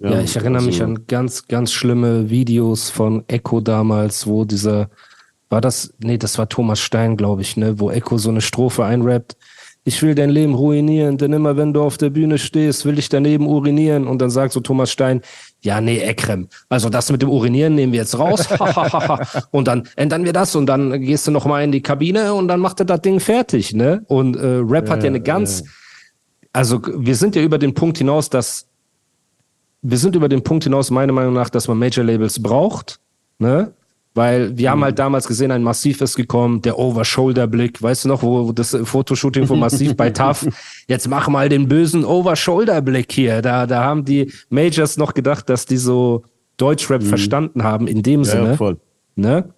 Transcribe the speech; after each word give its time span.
Ja, 0.00 0.20
ich 0.20 0.34
erinnere 0.34 0.62
mich 0.62 0.80
also- 0.80 0.94
an 0.94 1.06
ganz, 1.06 1.46
ganz 1.46 1.72
schlimme 1.72 2.30
Videos 2.30 2.88
von 2.90 3.24
Echo 3.28 3.60
damals, 3.60 4.26
wo 4.26 4.44
dieser, 4.44 4.88
war 5.50 5.60
das, 5.60 5.92
nee, 5.98 6.16
das 6.16 6.38
war 6.38 6.48
Thomas 6.48 6.80
Stein, 6.80 7.16
glaube 7.16 7.42
ich, 7.42 7.56
ne, 7.56 7.78
wo 7.78 7.90
Echo 7.90 8.16
so 8.16 8.30
eine 8.30 8.40
Strophe 8.40 8.84
einrappt. 8.84 9.36
Ich 9.84 10.02
will 10.02 10.14
dein 10.14 10.28
Leben 10.30 10.54
ruinieren, 10.54 11.16
denn 11.16 11.32
immer 11.32 11.56
wenn 11.56 11.72
du 11.72 11.82
auf 11.82 11.96
der 11.96 12.10
Bühne 12.10 12.38
stehst, 12.38 12.84
will 12.84 12.98
ich 12.98 13.08
daneben 13.08 13.46
urinieren. 13.46 14.06
Und 14.06 14.20
dann 14.20 14.28
sagt 14.28 14.52
so 14.52 14.60
Thomas 14.60 14.90
Stein, 14.92 15.22
ja, 15.62 15.80
nee, 15.80 15.98
Ekrem, 15.98 16.48
also 16.68 16.90
das 16.90 17.10
mit 17.10 17.22
dem 17.22 17.30
Urinieren 17.30 17.74
nehmen 17.74 17.92
wir 17.92 18.00
jetzt 18.00 18.18
raus. 18.18 18.46
und 19.50 19.68
dann 19.68 19.88
ändern 19.96 20.24
wir 20.24 20.34
das 20.34 20.54
und 20.54 20.66
dann 20.66 21.00
gehst 21.00 21.26
du 21.26 21.30
noch 21.30 21.46
mal 21.46 21.62
in 21.64 21.72
die 21.72 21.80
Kabine 21.82 22.34
und 22.34 22.48
dann 22.48 22.60
macht 22.60 22.80
er 22.80 22.86
das 22.86 23.00
Ding 23.00 23.20
fertig, 23.20 23.74
ne? 23.74 24.02
Und 24.06 24.36
äh, 24.36 24.60
Rap 24.62 24.88
hat 24.90 25.02
ja 25.02 25.08
eine 25.08 25.20
ganz, 25.20 25.64
also 26.52 26.80
wir 26.96 27.16
sind 27.16 27.34
ja 27.34 27.42
über 27.42 27.58
den 27.58 27.74
Punkt 27.74 27.98
hinaus, 27.98 28.28
dass 28.30 28.69
wir 29.82 29.98
sind 29.98 30.14
über 30.16 30.28
den 30.28 30.42
Punkt 30.42 30.64
hinaus, 30.64 30.90
meiner 30.90 31.12
Meinung 31.12 31.32
nach, 31.34 31.50
dass 31.50 31.68
man 31.68 31.78
Major 31.78 32.04
Labels 32.04 32.42
braucht, 32.42 33.00
ne? 33.38 33.72
Weil 34.12 34.58
wir 34.58 34.72
haben 34.72 34.82
halt 34.82 34.98
damals 34.98 35.28
gesehen, 35.28 35.52
ein 35.52 35.62
Massiv 35.62 36.00
ist 36.00 36.16
gekommen, 36.16 36.60
der 36.62 36.76
Over-Shoulder-Blick, 36.80 37.80
weißt 37.80 38.04
du 38.04 38.08
noch, 38.08 38.24
wo 38.24 38.50
das 38.50 38.76
Fotoshooting 38.82 39.46
von 39.46 39.60
Massiv 39.60 39.96
bei 39.96 40.10
TAF, 40.10 40.48
jetzt 40.88 41.06
mach 41.08 41.28
mal 41.28 41.48
den 41.48 41.68
bösen 41.68 42.04
Over-Shoulder-Blick 42.04 43.12
hier. 43.12 43.40
Da, 43.40 43.68
da 43.68 43.84
haben 43.84 44.04
die 44.04 44.32
Majors 44.48 44.96
noch 44.96 45.14
gedacht, 45.14 45.48
dass 45.48 45.64
die 45.64 45.76
so 45.76 46.24
Deutschrap 46.56 47.04
verstanden 47.04 47.62
haben, 47.62 47.86
in 47.86 48.02
dem 48.02 48.20
Mhm. 48.20 48.24
Ja, 48.26 48.30
Sinne. 48.32 48.48
ja, 48.48 48.56
voll. 48.56 48.78
Ne? 49.14 49.50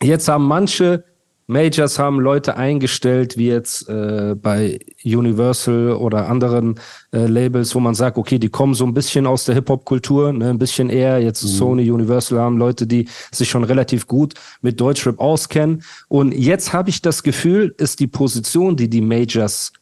Jetzt 0.00 0.28
haben 0.28 0.46
manche 0.46 1.02
Majors 1.50 1.98
haben 1.98 2.20
Leute 2.20 2.56
eingestellt, 2.56 3.36
wie 3.36 3.48
jetzt 3.48 3.88
äh, 3.88 4.36
bei 4.40 4.78
Universal 5.04 5.94
oder 5.94 6.28
anderen 6.28 6.76
äh, 7.12 7.26
Labels, 7.26 7.74
wo 7.74 7.80
man 7.80 7.96
sagt, 7.96 8.18
okay, 8.18 8.38
die 8.38 8.50
kommen 8.50 8.74
so 8.74 8.86
ein 8.86 8.94
bisschen 8.94 9.26
aus 9.26 9.46
der 9.46 9.56
Hip-Hop-Kultur, 9.56 10.32
ne, 10.32 10.50
ein 10.50 10.58
bisschen 10.58 10.90
eher. 10.90 11.20
Jetzt 11.20 11.40
Sony, 11.40 11.90
Universal 11.90 12.38
haben 12.38 12.56
Leute, 12.56 12.86
die 12.86 13.08
sich 13.32 13.48
schon 13.48 13.64
relativ 13.64 14.06
gut 14.06 14.34
mit 14.62 14.80
Deutschrap 14.80 15.18
auskennen. 15.18 15.82
Und 16.06 16.32
jetzt 16.32 16.72
habe 16.72 16.88
ich 16.88 17.02
das 17.02 17.24
Gefühl, 17.24 17.74
ist 17.78 17.98
die 17.98 18.06
Position, 18.06 18.76
die 18.76 18.88
die 18.88 19.00
Majors 19.00 19.72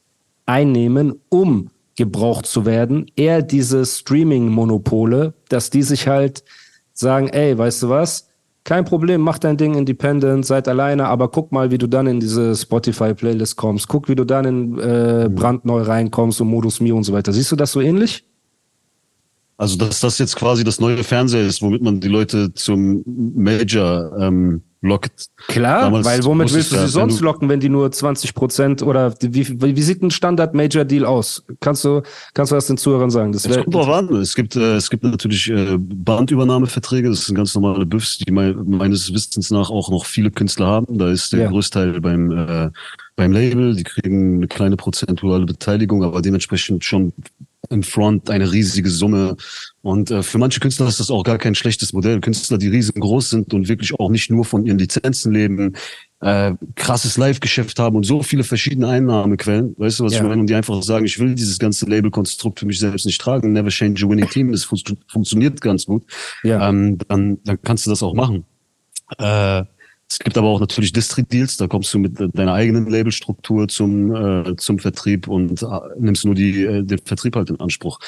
einnehmen, 0.46 1.20
um 1.28 1.68
gebraucht 1.96 2.46
zu 2.46 2.64
werden, 2.64 3.10
eher 3.14 3.42
diese 3.42 3.84
Streaming-Monopole, 3.84 5.34
dass 5.50 5.68
die 5.68 5.82
sich 5.82 6.08
halt 6.08 6.44
sagen, 6.94 7.28
ey, 7.28 7.58
weißt 7.58 7.82
du 7.82 7.88
was? 7.90 8.27
Kein 8.68 8.84
Problem, 8.84 9.22
mach 9.22 9.38
dein 9.38 9.56
Ding 9.56 9.76
independent, 9.76 10.44
seid 10.44 10.68
alleine, 10.68 11.06
aber 11.06 11.30
guck 11.30 11.52
mal, 11.52 11.70
wie 11.70 11.78
du 11.78 11.86
dann 11.86 12.06
in 12.06 12.20
diese 12.20 12.54
Spotify-Playlist 12.54 13.56
kommst. 13.56 13.88
Guck, 13.88 14.10
wie 14.10 14.14
du 14.14 14.24
dann 14.26 14.44
in 14.44 14.78
äh, 14.78 15.30
brandneu 15.30 15.80
reinkommst 15.80 16.42
und 16.42 16.48
Modus 16.48 16.78
Mio 16.78 16.94
und 16.94 17.04
so 17.04 17.14
weiter. 17.14 17.32
Siehst 17.32 17.50
du 17.50 17.56
das 17.56 17.72
so 17.72 17.80
ähnlich? 17.80 18.26
Also, 19.56 19.78
dass 19.78 20.00
das 20.00 20.18
jetzt 20.18 20.36
quasi 20.36 20.64
das 20.64 20.80
neue 20.80 21.02
Fernseher 21.02 21.46
ist, 21.46 21.62
womit 21.62 21.80
man 21.80 21.98
die 21.98 22.08
Leute 22.08 22.52
zum 22.52 23.02
Major 23.06 24.14
ähm, 24.20 24.60
lockt. 24.80 25.26
Klar, 25.48 25.82
Damals 25.82 26.06
weil 26.06 26.24
womit 26.24 26.52
willst 26.54 26.70
du 26.72 26.76
sie 26.76 26.82
wenn 26.82 26.88
sonst 26.88 27.20
du- 27.20 27.24
locken, 27.24 27.48
wenn 27.48 27.58
die 27.60 27.68
nur 27.68 27.90
20 27.90 28.34
Prozent 28.34 28.82
oder 28.82 29.12
wie, 29.20 29.60
wie, 29.60 29.82
sieht 29.82 30.02
ein 30.02 30.10
Standard-Major-Deal 30.10 31.04
aus? 31.04 31.44
Kannst 31.60 31.84
du, 31.84 32.02
kannst 32.34 32.52
du 32.52 32.54
das 32.56 32.66
den 32.68 32.76
Zuhörern 32.76 33.10
sagen? 33.10 33.32
Das 33.32 33.48
kommt 33.48 33.74
drauf 33.74 33.88
an. 33.88 34.08
Es 34.14 34.34
gibt, 34.34 34.54
äh, 34.56 34.76
es 34.76 34.88
gibt 34.88 35.02
natürlich 35.02 35.50
äh, 35.50 35.76
Bandübernahmeverträge. 35.78 37.08
Das 37.08 37.26
sind 37.26 37.34
ganz 37.34 37.54
normale 37.54 37.86
Büffs, 37.86 38.18
die 38.18 38.30
mei- 38.30 38.54
meines 38.54 39.12
Wissens 39.12 39.50
nach 39.50 39.70
auch 39.70 39.90
noch 39.90 40.04
viele 40.04 40.30
Künstler 40.30 40.66
haben. 40.66 40.98
Da 40.98 41.10
ist 41.10 41.32
der 41.32 41.40
Ja. 41.42 41.48
Großteil 41.50 42.00
beim, 42.00 42.30
äh, 42.30 42.70
beim 43.16 43.32
Label. 43.32 43.74
Die 43.74 43.84
kriegen 43.84 44.36
eine 44.36 44.48
kleine 44.48 44.76
prozentuale 44.76 45.46
Beteiligung, 45.46 46.04
aber 46.04 46.22
dementsprechend 46.22 46.84
schon 46.84 47.12
in 47.70 47.82
Front 47.82 48.30
eine 48.30 48.50
riesige 48.50 48.88
Summe. 48.88 49.36
Und 49.82 50.10
äh, 50.10 50.22
für 50.22 50.38
manche 50.38 50.60
Künstler 50.60 50.88
ist 50.88 51.00
das 51.00 51.10
auch 51.10 51.22
gar 51.24 51.38
kein 51.38 51.54
schlechtes 51.54 51.92
Modell. 51.92 52.20
Künstler, 52.20 52.58
die 52.58 52.68
riesengroß 52.68 53.30
sind 53.30 53.52
und 53.52 53.68
wirklich 53.68 53.94
auch 53.98 54.10
nicht 54.10 54.30
nur 54.30 54.44
von 54.44 54.64
ihren 54.64 54.78
Lizenzen 54.78 55.32
leben, 55.32 55.74
äh, 56.20 56.52
krasses 56.76 57.16
Live-Geschäft 57.16 57.78
haben 57.78 57.96
und 57.96 58.04
so 58.04 58.22
viele 58.22 58.44
verschiedene 58.44 58.88
Einnahmequellen. 58.88 59.74
Weißt 59.76 60.00
du, 60.00 60.04
was 60.04 60.12
Ja. 60.14 60.20
ich 60.20 60.26
meine? 60.26 60.40
Und 60.40 60.46
die 60.48 60.54
einfach 60.54 60.82
sagen, 60.82 61.04
ich 61.04 61.18
will 61.18 61.34
dieses 61.34 61.58
ganze 61.58 61.86
Label-Konstrukt 61.86 62.60
für 62.60 62.66
mich 62.66 62.78
selbst 62.78 63.06
nicht 63.06 63.20
tragen. 63.20 63.52
Never 63.52 63.68
change 63.70 64.04
a 64.04 64.08
winning 64.08 64.28
team. 64.28 64.52
Das 64.52 64.64
fun 64.64 64.78
funktioniert 65.08 65.60
ganz 65.60 65.86
gut. 65.86 66.04
Ja. 66.42 66.68
Ähm, 66.68 66.98
dann, 67.08 67.38
dann 67.44 67.60
kannst 67.62 67.86
du 67.86 67.90
das 67.90 68.02
auch 68.02 68.14
machen. 68.14 68.44
Äh, 69.18 69.64
es 70.10 70.18
gibt 70.18 70.38
aber 70.38 70.48
auch 70.48 70.60
natürlich 70.60 70.92
Distri-Deals, 70.92 71.58
da 71.58 71.66
kommst 71.66 71.92
du 71.92 71.98
mit 71.98 72.18
deiner 72.18 72.54
eigenen 72.54 72.86
Labelstruktur 72.88 73.68
zum, 73.68 74.14
äh, 74.14 74.56
zum 74.56 74.78
Vertrieb 74.78 75.28
und 75.28 75.62
äh, 75.62 75.66
nimmst 75.98 76.24
nur 76.24 76.34
die, 76.34 76.64
äh, 76.64 76.82
den 76.82 76.98
Vertrieb 76.98 77.36
halt 77.36 77.50
in 77.50 77.60
Anspruch. 77.60 78.00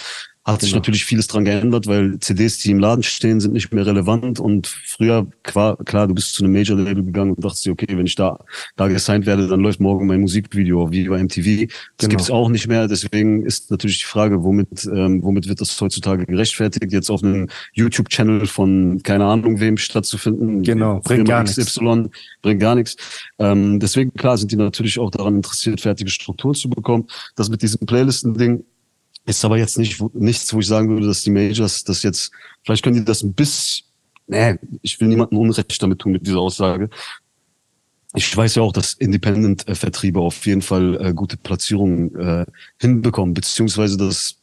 Hat 0.53 0.61
sich 0.61 0.71
Genau. 0.71 0.79
natürlich 0.79 1.05
vieles 1.05 1.27
dran 1.27 1.45
geändert, 1.45 1.87
weil 1.87 2.19
CDs, 2.21 2.59
die 2.59 2.71
im 2.71 2.79
Laden 2.79 3.03
stehen, 3.03 3.41
sind 3.41 3.53
nicht 3.53 3.73
mehr 3.73 3.87
relevant 3.87 4.41
und 4.41 4.67
früher, 4.67 5.27
klar, 5.43 5.77
du 6.07 6.15
bist 6.15 6.35
zu 6.35 6.45
einem 6.45 6.53
Major-Label 6.53 7.05
gegangen 7.05 7.33
und 7.33 7.45
dachtest 7.45 7.65
dir, 7.67 7.73
okay, 7.73 7.87
wenn 7.91 8.07
ich 8.07 8.15
da, 8.15 8.39
da 8.77 8.89
gesigned 8.89 9.27
werde, 9.27 9.47
dann 9.49 9.61
läuft 9.61 9.81
morgen 9.81 10.07
mein 10.07 10.21
Musikvideo, 10.21 10.91
wie 10.91 11.09
bei 11.09 11.19
MTV. 11.23 11.67
Das 11.97 12.07
Genau. 12.07 12.09
gibt's 12.11 12.31
auch 12.31 12.49
nicht 12.49 12.69
mehr, 12.69 12.89
deswegen 12.89 13.45
ist 13.45 13.71
natürlich 13.71 13.99
die 14.01 14.05
Frage, 14.07 14.43
womit, 14.43 14.85
ähm, 14.93 15.23
womit 15.23 15.49
wird 15.49 15.61
das 15.61 15.81
heutzutage 15.81 16.27
gerechtfertigt, 16.27 16.93
jetzt 16.93 17.11
auf 17.11 17.23
einem 17.23 17.49
YouTube-Channel 17.75 18.47
von 18.47 19.01
keine 19.03 19.25
Ahnung 19.27 19.61
wem 19.61 19.77
stattzufinden. 19.77 20.63
Genau, 20.63 21.01
bringt 21.01 21.29
gar 21.29 21.43
nichts. 21.43 21.79
Bringt 22.43 22.61
gar 22.61 22.75
nichts. 22.75 22.97
Ähm, 23.39 23.81
deswegen, 23.81 24.13
klar, 24.15 24.37
sind 24.39 24.51
die 24.53 24.57
natürlich 24.57 24.99
auch 24.99 25.11
daran 25.11 25.37
interessiert, 25.37 25.81
fertige 25.81 26.11
Strukturen 26.11 26.55
zu 26.55 26.69
bekommen. 26.71 27.07
Das 27.37 27.49
mit 27.51 27.63
diesem 27.63 27.81
Playlisten-Ding 27.87 28.65
ist 29.31 29.45
aber 29.45 29.59
jetzt 29.59 29.79
nicht 29.79 30.01
nichts, 30.15 30.53
wo 30.53 30.61
ich 30.61 30.67
sagen 30.67 30.89
würde, 30.89 31.07
dass 31.07 31.23
die 31.23 31.31
Majors 31.31 31.85
das 31.85 32.03
jetzt, 32.03 32.31
vielleicht 32.65 32.83
können 32.83 32.97
die 32.97 33.05
das 33.05 33.23
ein 33.23 33.33
bisschen, 33.33 33.87
nee, 34.27 34.57
ich 34.83 35.01
will 35.01 35.09
niemandem 35.09 35.39
Unrecht 35.39 35.83
damit 35.83 36.01
tun 36.01 36.13
mit 36.13 36.27
dieser 36.27 36.41
Aussage. 36.41 36.91
Ich 38.15 38.37
weiß 38.37 38.57
ja 38.57 38.63
auch, 38.63 38.73
dass 38.73 38.95
Independent-Vertriebe 38.95 40.21
auf 40.21 40.45
jeden 40.45 40.63
Fall 40.63 40.99
äh, 41.01 41.15
gute 41.15 41.37
Platzierungen 41.37 42.15
äh, 42.17 42.45
hinbekommen, 42.81 43.35
beziehungsweise 43.35 43.97
dass 43.97 44.37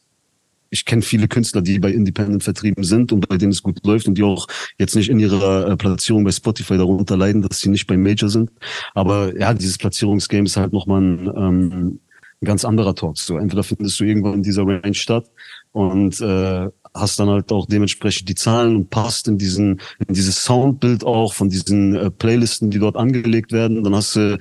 ich 0.70 0.86
kenne 0.86 1.02
viele 1.02 1.28
Künstler, 1.28 1.62
die 1.62 1.80
bei 1.80 1.92
Independent-Vertrieben 1.92 2.84
sind 2.84 3.12
und 3.12 3.28
bei 3.28 3.38
denen 3.38 3.52
es 3.52 3.64
gut 3.64 3.86
läuft 3.86 4.08
und 4.08 4.18
die 4.18 4.24
auch 4.24 4.48
jetzt 4.78 4.96
nicht 4.96 5.10
in 5.10 5.20
ihrer 5.20 5.70
äh, 5.70 5.78
Platzierung 5.78 6.24
bei 6.24 6.32
Spotify 6.32 6.78
darunter 6.78 7.18
leiden, 7.18 7.42
dass 7.42 7.60
sie 7.60 7.70
nicht 7.70 7.88
beim 7.88 8.04
Major 8.04 8.30
sind. 8.30 8.52
Aber 8.94 9.38
ja, 9.38 9.54
dieses 9.54 9.78
Platzierungsgame 9.78 10.46
ist 10.46 10.58
halt 10.58 10.74
nochmal 10.74 11.02
ein, 11.02 11.28
ähm, 11.36 12.00
ein 12.42 12.46
ganz 12.46 12.66
anderer 12.66 12.96
Talk. 12.96 13.18
So, 13.18 13.38
entweder 13.38 13.64
findest 13.64 14.00
du 14.00 14.04
irgendwo 14.04 14.32
in 14.32 14.44
dieser 14.44 14.64
Range 14.64 14.94
statt 14.94 15.30
und 15.72 16.20
äh, 16.22 16.70
hast 16.94 17.20
dann 17.20 17.30
halt 17.30 17.52
auch 17.52 17.66
dementsprechend 17.68 18.30
die 18.30 18.36
Zahlen 18.36 18.76
und 18.76 18.90
passt 18.90 19.28
in 19.28 19.38
diesen 19.38 19.82
in 20.08 20.14
dieses 20.14 20.44
Soundbild 20.44 21.04
auch 21.04 21.34
von 21.34 21.50
diesen 21.50 21.96
äh, 21.96 22.12
Playlisten, 22.12 22.70
die 22.70 22.80
dort 22.80 22.96
angelegt 22.96 23.52
werden. 23.52 23.84
Dann 23.84 23.96
hast 23.96 24.16
du 24.16 24.38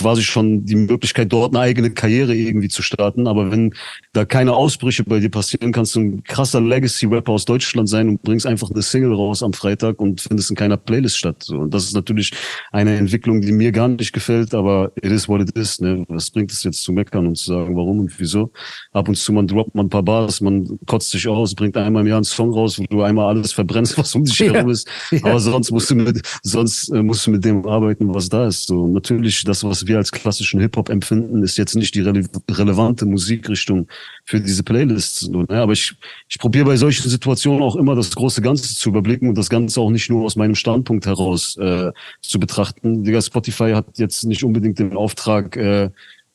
quasi 0.00 0.22
schon 0.22 0.64
die 0.64 0.74
Möglichkeit, 0.76 1.32
dort 1.32 1.54
eine 1.54 1.60
eigene 1.62 1.90
Karriere 1.90 2.34
irgendwie 2.34 2.68
zu 2.68 2.82
starten. 2.82 3.26
Aber 3.26 3.50
wenn 3.50 3.74
da 4.12 4.24
keine 4.24 4.54
Ausbrüche 4.54 5.04
bei 5.04 5.20
dir 5.20 5.30
passieren, 5.30 5.72
kannst 5.72 5.94
du 5.94 6.00
ein 6.00 6.24
krasser 6.24 6.60
Legacy-Rapper 6.60 7.32
aus 7.32 7.44
Deutschland 7.44 7.88
sein 7.88 8.08
und 8.08 8.22
bringst 8.22 8.46
einfach 8.46 8.70
eine 8.70 8.82
Single 8.82 9.12
raus 9.14 9.42
am 9.42 9.52
Freitag 9.52 10.00
und 10.00 10.20
findest 10.20 10.50
in 10.50 10.56
keiner 10.56 10.76
Playlist 10.76 11.16
statt. 11.18 11.42
So, 11.42 11.58
Und 11.58 11.74
das 11.74 11.84
ist 11.84 11.94
natürlich 11.94 12.32
eine 12.72 12.96
Entwicklung, 12.96 13.40
die 13.40 13.52
mir 13.52 13.72
gar 13.72 13.88
nicht 13.88 14.12
gefällt, 14.12 14.54
aber 14.54 14.90
it 14.96 15.12
is 15.12 15.28
what 15.28 15.40
it 15.42 15.56
is. 15.56 15.80
Ne? 15.80 16.04
Was 16.08 16.30
bringt 16.30 16.50
es 16.52 16.62
jetzt 16.64 16.82
zu 16.82 16.92
meckern 16.92 17.26
und 17.26 17.36
zu 17.36 17.52
sagen, 17.52 17.76
warum 17.76 18.00
und 18.00 18.18
wieso? 18.18 18.50
Ab 18.92 19.08
und 19.08 19.16
zu 19.16 19.32
man 19.32 19.46
droppt 19.46 19.74
man 19.74 19.86
ein 19.86 19.90
paar 19.90 20.02
Bars, 20.02 20.40
man 20.40 20.78
kotzt 20.86 21.10
sich 21.10 21.28
aus, 21.28 21.54
bringt 21.54 21.76
einmal 21.76 22.02
im 22.02 22.08
Jahr 22.08 22.16
einen 22.16 22.24
Song 22.24 22.52
raus, 22.52 22.78
wo 22.78 22.84
du 22.84 23.02
einmal 23.02 23.28
alles 23.28 23.52
verbrennst, 23.52 23.96
was 23.98 24.14
um 24.14 24.24
dich 24.24 24.38
Ja. 24.38 24.52
herum 24.54 24.70
ist. 24.70 24.88
Aber 25.22 25.38
sonst 25.40 25.70
musst 25.70 25.90
du 25.90 25.94
mit, 25.94 26.22
sonst 26.42 26.88
äh, 26.90 27.02
musst 27.02 27.26
du 27.26 27.30
mit 27.32 27.44
dem 27.44 27.66
arbeiten, 27.66 28.12
was 28.14 28.28
da 28.28 28.46
ist. 28.46 28.66
So 28.66 28.82
und 28.82 28.92
natürlich, 28.92 29.44
das, 29.44 29.62
was 29.64 29.86
wir 29.90 29.98
als 29.98 30.12
klassischen 30.12 30.60
Hip 30.60 30.76
Hop 30.76 30.88
empfinden, 30.88 31.42
ist 31.42 31.58
jetzt 31.58 31.74
nicht 31.74 31.94
die 31.94 32.00
rele 32.00 32.24
relevante 32.50 33.04
Musikrichtung 33.04 33.88
für 34.24 34.40
diese 34.40 34.62
Playlists. 34.62 35.28
Ne? 35.28 35.46
Aber 35.50 35.72
ich, 35.72 35.94
ich 36.28 36.38
probiere 36.38 36.64
bei 36.64 36.76
solchen 36.76 37.08
Situationen 37.08 37.62
auch 37.62 37.76
immer 37.76 37.94
das 37.94 38.14
große 38.14 38.40
Ganze 38.40 38.74
zu 38.74 38.88
überblicken 38.88 39.28
und 39.28 39.36
das 39.36 39.50
Ganze 39.50 39.80
auch 39.80 39.90
nicht 39.90 40.08
nur 40.08 40.24
aus 40.24 40.36
meinem 40.36 40.54
Standpunkt 40.54 41.06
heraus 41.06 41.56
äh, 41.56 41.90
zu 42.20 42.38
betrachten. 42.38 43.04
Digga, 43.04 43.20
Spotify 43.20 43.72
hat 43.72 43.98
jetzt 43.98 44.24
nicht 44.24 44.44
unbedingt 44.44 44.78
den 44.78 44.96
Auftrag, 44.96 45.56
äh, 45.56 45.90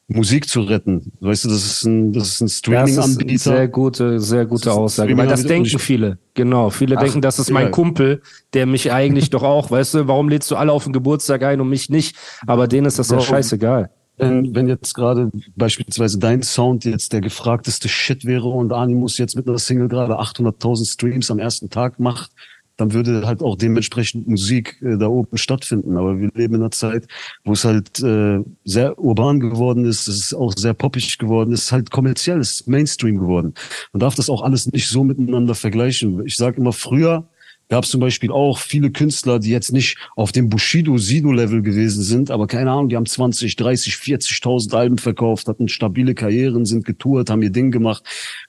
Musik 0.07 0.47
zu 0.47 0.61
retten. 0.61 1.11
Weißt 1.19 1.45
du, 1.45 1.49
das 1.49 1.65
ist 1.65 1.83
ein, 1.83 2.13
das 2.13 2.27
ist 2.27 2.41
ein 2.41 2.47
Streaming-Anbieter. 2.47 3.37
sehr 3.37 3.67
gute, 3.67 4.19
sehr 4.19 4.45
gute 4.45 4.71
Aussage. 4.71 5.17
Weil 5.17 5.27
das 5.27 5.43
denken 5.43 5.79
viele. 5.79 6.19
Genau. 6.35 6.69
Viele 6.69 6.97
Ach, 6.97 7.01
denken, 7.01 7.21
das 7.21 7.39
ist 7.39 7.49
mein 7.49 7.65
ja. 7.65 7.71
Kumpel, 7.71 8.21
der 8.53 8.67
mich 8.67 8.91
eigentlich 8.91 9.31
doch 9.31 9.41
auch, 9.41 9.71
weißt 9.71 9.95
du, 9.95 10.07
warum 10.07 10.29
lädst 10.29 10.51
du 10.51 10.57
alle 10.57 10.71
auf 10.71 10.83
den 10.83 10.93
Geburtstag 10.93 11.43
ein 11.43 11.59
und 11.59 11.69
mich 11.69 11.89
nicht? 11.89 12.15
Aber 12.45 12.67
denen 12.67 12.85
ist 12.85 12.99
das 12.99 13.09
ja 13.09 13.17
Bro. 13.17 13.23
scheißegal. 13.23 13.89
wenn, 14.17 14.53
wenn 14.53 14.67
jetzt 14.67 14.93
gerade 14.93 15.31
beispielsweise 15.55 16.19
dein 16.19 16.43
Sound 16.43 16.85
jetzt 16.85 17.11
der 17.11 17.21
gefragteste 17.21 17.89
Shit 17.89 18.25
wäre 18.25 18.47
und 18.47 18.73
Animus 18.73 19.17
jetzt 19.17 19.35
mit 19.35 19.47
einer 19.47 19.57
Single 19.57 19.87
gerade 19.87 20.19
800.000 20.19 20.87
Streams 20.87 21.31
am 21.31 21.39
ersten 21.39 21.71
Tag 21.71 21.99
macht, 21.99 22.31
dann 22.77 22.93
würde 22.93 23.25
halt 23.25 23.41
auch 23.41 23.55
dementsprechend 23.55 24.27
Musik 24.27 24.81
äh, 24.81 24.97
da 24.97 25.07
oben 25.07 25.37
stattfinden. 25.37 25.97
Aber 25.97 26.19
wir 26.19 26.29
leben 26.33 26.55
in 26.55 26.61
einer 26.61 26.71
Zeit, 26.71 27.07
wo 27.43 27.53
es 27.53 27.63
halt 27.63 28.01
äh, 28.01 28.39
sehr 28.63 28.99
urban 28.99 29.39
geworden 29.39 29.85
ist, 29.85 30.07
es 30.07 30.17
ist 30.17 30.33
auch 30.33 30.53
sehr 30.55 30.73
poppig 30.73 31.17
geworden, 31.17 31.53
es 31.53 31.65
ist 31.65 31.71
halt 31.71 31.91
kommerziell, 31.91 32.39
es 32.39 32.61
ist 32.61 32.67
Mainstream 32.67 33.17
geworden. 33.17 33.53
Man 33.93 33.99
darf 33.99 34.15
das 34.15 34.29
auch 34.29 34.41
alles 34.41 34.71
nicht 34.71 34.87
so 34.87 35.03
miteinander 35.03 35.55
vergleichen. 35.55 36.25
Ich 36.25 36.35
sage 36.35 36.57
immer, 36.57 36.73
früher 36.73 37.27
gab 37.69 37.83
es 37.83 37.89
zum 37.89 37.99
Beispiel 37.99 38.31
auch 38.31 38.59
viele 38.59 38.91
Künstler, 38.91 39.39
die 39.39 39.49
jetzt 39.49 39.71
nicht 39.71 39.97
auf 40.15 40.31
dem 40.31 40.49
Bushido-Sido-Level 40.49 41.61
gewesen 41.61 42.03
sind, 42.03 42.29
aber 42.29 42.47
keine 42.47 42.71
Ahnung, 42.71 42.89
die 42.89 42.95
haben 42.95 43.05
20, 43.05 43.55
30, 43.55 43.95
40.000 43.95 44.75
Alben 44.75 44.97
verkauft, 44.97 45.47
hatten 45.47 45.67
stabile 45.67 46.13
Karrieren, 46.13 46.65
sind 46.65 46.85
getourt, 46.85 47.29
haben 47.29 47.41
ihr 47.41 47.49
Ding 47.49 47.71
gemacht 47.71 48.03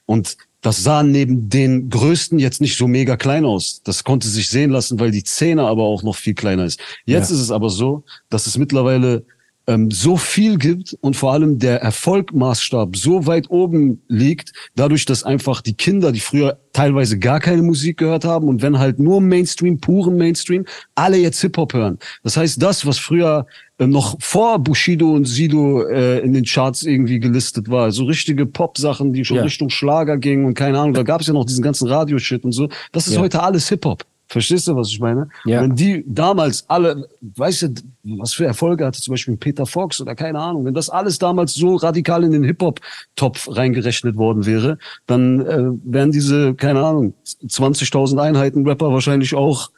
und 0.05 0.37
das 0.61 0.83
sah 0.83 1.03
neben 1.03 1.49
den 1.49 1.89
Größten 1.89 2.39
jetzt 2.39 2.61
nicht 2.61 2.77
so 2.77 2.87
mega 2.87 3.15
klein 3.15 3.45
aus. 3.45 3.81
Das 3.83 4.03
konnte 4.03 4.27
sich 4.27 4.49
sehen 4.49 4.71
lassen, 4.71 4.99
weil 4.99 5.11
die 5.11 5.21
Szene 5.23 5.63
aber 5.63 5.83
auch 5.83 6.03
noch 6.03 6.15
viel 6.15 6.33
kleiner 6.33 6.65
ist. 6.65 6.79
Jetzt 7.05 7.29
Ja. 7.29 7.35
ist 7.35 7.41
es 7.43 7.51
aber 7.51 7.69
so, 7.69 8.03
dass 8.29 8.47
es 8.47 8.57
mittlerweile 8.57 9.23
ähm, 9.67 9.91
so 9.91 10.15
viel 10.17 10.57
gibt 10.57 10.97
und 11.01 11.15
vor 11.15 11.33
allem 11.33 11.59
der 11.59 11.81
Erfolgmaßstab 11.81 12.95
so 12.95 13.25
weit 13.27 13.49
oben 13.49 14.01
liegt, 14.07 14.53
dadurch, 14.75 15.05
dass 15.05 15.23
einfach 15.23 15.61
die 15.61 15.73
Kinder, 15.73 16.11
die 16.11 16.21
früher 16.21 16.57
teilweise 16.73 17.19
gar 17.19 17.39
keine 17.39 17.61
Musik 17.61 17.97
gehört 17.97 18.23
haben 18.23 18.47
und 18.47 18.61
wenn 18.61 18.79
halt 18.79 18.99
nur 18.99 19.19
Mainstream, 19.19 19.79
puren 19.79 20.15
Mainstream, 20.17 20.65
alle 20.95 21.17
jetzt 21.17 21.41
Hip-Hop 21.41 21.73
hören. 21.73 21.99
Das 22.23 22.37
heißt, 22.37 22.61
das, 22.61 22.85
was 22.85 22.97
früher 22.97 23.45
äh, 23.77 23.87
noch 23.87 24.15
vor 24.21 24.59
Bushido 24.59 25.11
und 25.11 25.25
Sido 25.25 25.83
äh, 25.85 26.19
in 26.19 26.33
den 26.33 26.45
Charts 26.45 26.83
irgendwie 26.83 27.19
gelistet 27.19 27.69
war, 27.69 27.91
so 27.91 28.05
richtige 28.05 28.45
Pop-Sachen, 28.45 29.11
die 29.11 29.25
schon 29.25 29.37
Ja. 29.37 29.43
Richtung 29.43 29.69
Schlager 29.69 30.17
gingen 30.17 30.45
und 30.45 30.53
keine 30.53 30.79
Ahnung, 30.79 30.93
da 30.93 31.03
gab 31.11 31.21
es 31.21 31.27
ja 31.27 31.33
noch 31.33 31.45
diesen 31.45 31.63
ganzen 31.63 31.87
Radio-Shit 31.87 32.45
und 32.45 32.53
so, 32.53 32.69
das 32.93 33.07
ist 33.07 33.15
Ja. 33.15 33.21
heute 33.21 33.43
alles 33.43 33.67
Hip-Hop. 33.69 34.03
Verstehst 34.29 34.67
du, 34.67 34.75
was 34.75 34.89
ich 34.89 34.99
meine? 34.99 35.29
Ja. 35.45 35.61
Wenn 35.61 35.75
die 35.75 36.03
damals 36.05 36.65
alle, 36.67 37.07
weißt 37.21 37.61
du, 37.61 37.73
was 38.17 38.33
für 38.33 38.45
Erfolge 38.45 38.85
hatte 38.85 39.01
zum 39.01 39.13
Beispiel 39.13 39.37
Peter 39.37 39.65
Fox 39.65 40.01
oder 40.01 40.15
keine 40.15 40.39
Ahnung, 40.39 40.65
wenn 40.65 40.73
das 40.73 40.89
alles 40.89 41.17
damals 41.17 41.53
so 41.53 41.75
radikal 41.75 42.23
in 42.23 42.31
den 42.31 42.43
Hip-Hop-Topf 42.43 43.47
reingerechnet 43.55 44.17
worden 44.17 44.45
wäre, 44.45 44.77
dann 45.05 45.41
äh, 45.41 45.71
wären 45.83 46.11
diese, 46.11 46.55
keine 46.55 46.83
Ahnung, 46.83 47.13
20.000 47.25 48.21
Einheiten 48.21 48.67
Rapper 48.67 48.91
wahrscheinlich 48.91 49.33
auch 49.33 49.71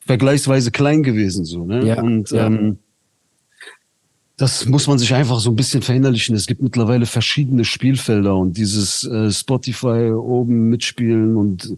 vergleichsweise 0.00 0.70
klein 0.70 1.02
gewesen, 1.02 1.44
so, 1.44 1.64
ne? 1.66 1.86
Ja, 1.86 2.00
Und 2.00 2.30
ja. 2.30 2.46
Ähm, 2.46 2.78
das 4.40 4.64
muss 4.64 4.86
man 4.86 4.98
sich 4.98 5.12
einfach 5.12 5.38
so 5.38 5.50
ein 5.50 5.56
bisschen 5.56 5.82
verinnerlichen. 5.82 6.34
Es 6.34 6.46
gibt 6.46 6.62
mittlerweile 6.62 7.04
verschiedene 7.04 7.62
Spielfelder 7.66 8.34
und 8.34 8.56
dieses 8.56 9.04
äh, 9.04 9.30
Spotify 9.30 10.12
oben 10.12 10.70
mitspielen 10.70 11.36
und 11.36 11.76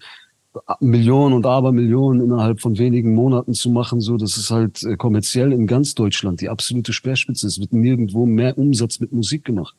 Millionen 0.81 1.35
und 1.35 1.47
Abermillionen 1.47 2.23
innerhalb 2.23 2.61
von 2.61 2.77
wenigen 2.79 3.15
Monaten 3.15 3.55
zu 3.55 3.71
machen, 3.71 4.01
so 4.01 4.17
das 4.17 4.37
ist 4.37 4.51
halt 4.51 4.83
äh, 4.83 4.97
kommerziell 4.97 5.53
in 5.53 5.67
ganz 5.67 5.95
Deutschland 5.95 6.41
die 6.41 6.49
absolute 6.51 6.93
Speerspitze. 6.93 7.47
Es 7.47 7.59
wird 7.59 7.73
nirgendwo 7.73 8.27
mehr 8.27 8.59
Umsatz 8.59 9.01
mit 9.01 9.13
Musik 9.13 9.45
gemacht. 9.45 9.75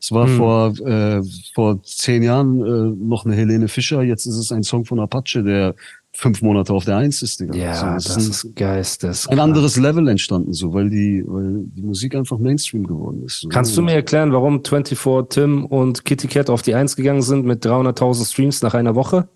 Es 0.00 0.12
war 0.12 0.26
Hm. 0.28 0.36
vor 0.36 0.78
äh, 0.86 1.22
vor 1.54 1.82
zehn 1.82 2.22
Jahren 2.22 2.60
äh, 2.60 2.96
noch 3.04 3.26
eine 3.26 3.34
Helene 3.34 3.68
Fischer, 3.68 4.02
jetzt 4.02 4.26
ist 4.26 4.36
es 4.36 4.52
ein 4.52 4.62
Song 4.62 4.84
von 4.84 5.00
Apache, 5.00 5.42
der 5.42 5.74
fünf 6.12 6.40
Monate 6.40 6.72
auf 6.72 6.84
der 6.84 6.96
Eins 6.96 7.20
ist. 7.20 7.40
Digga. 7.40 7.54
Ja, 7.56 7.92
Also, 7.94 8.08
das 8.08 8.16
ein- 8.24 8.30
ist 8.30 8.56
geistes. 8.56 9.26
ein 9.28 9.40
anderes 9.40 9.76
Level 9.76 10.06
entstanden, 10.08 10.52
so 10.52 10.72
weil 10.72 10.88
die 10.88 11.22
weil 11.26 11.64
die 11.76 11.82
Musik 11.82 12.14
einfach 12.14 12.38
Mainstream 12.38 12.86
geworden 12.86 13.24
ist. 13.24 13.40
So. 13.40 13.48
Kannst 13.48 13.76
du 13.76 13.82
mir 13.82 13.92
erklären, 13.92 14.32
warum 14.32 14.64
24 14.64 14.98
Tim 15.28 15.66
und 15.66 16.04
Kitty 16.04 16.28
Cat 16.28 16.48
auf 16.48 16.62
die 16.62 16.74
Eins 16.76 16.94
gegangen 16.96 17.22
sind 17.22 17.44
mit 17.44 17.64
300.000 17.66 18.24
Streams 18.30 18.62
nach 18.62 18.74
einer 18.74 18.94
Woche? 18.94 19.28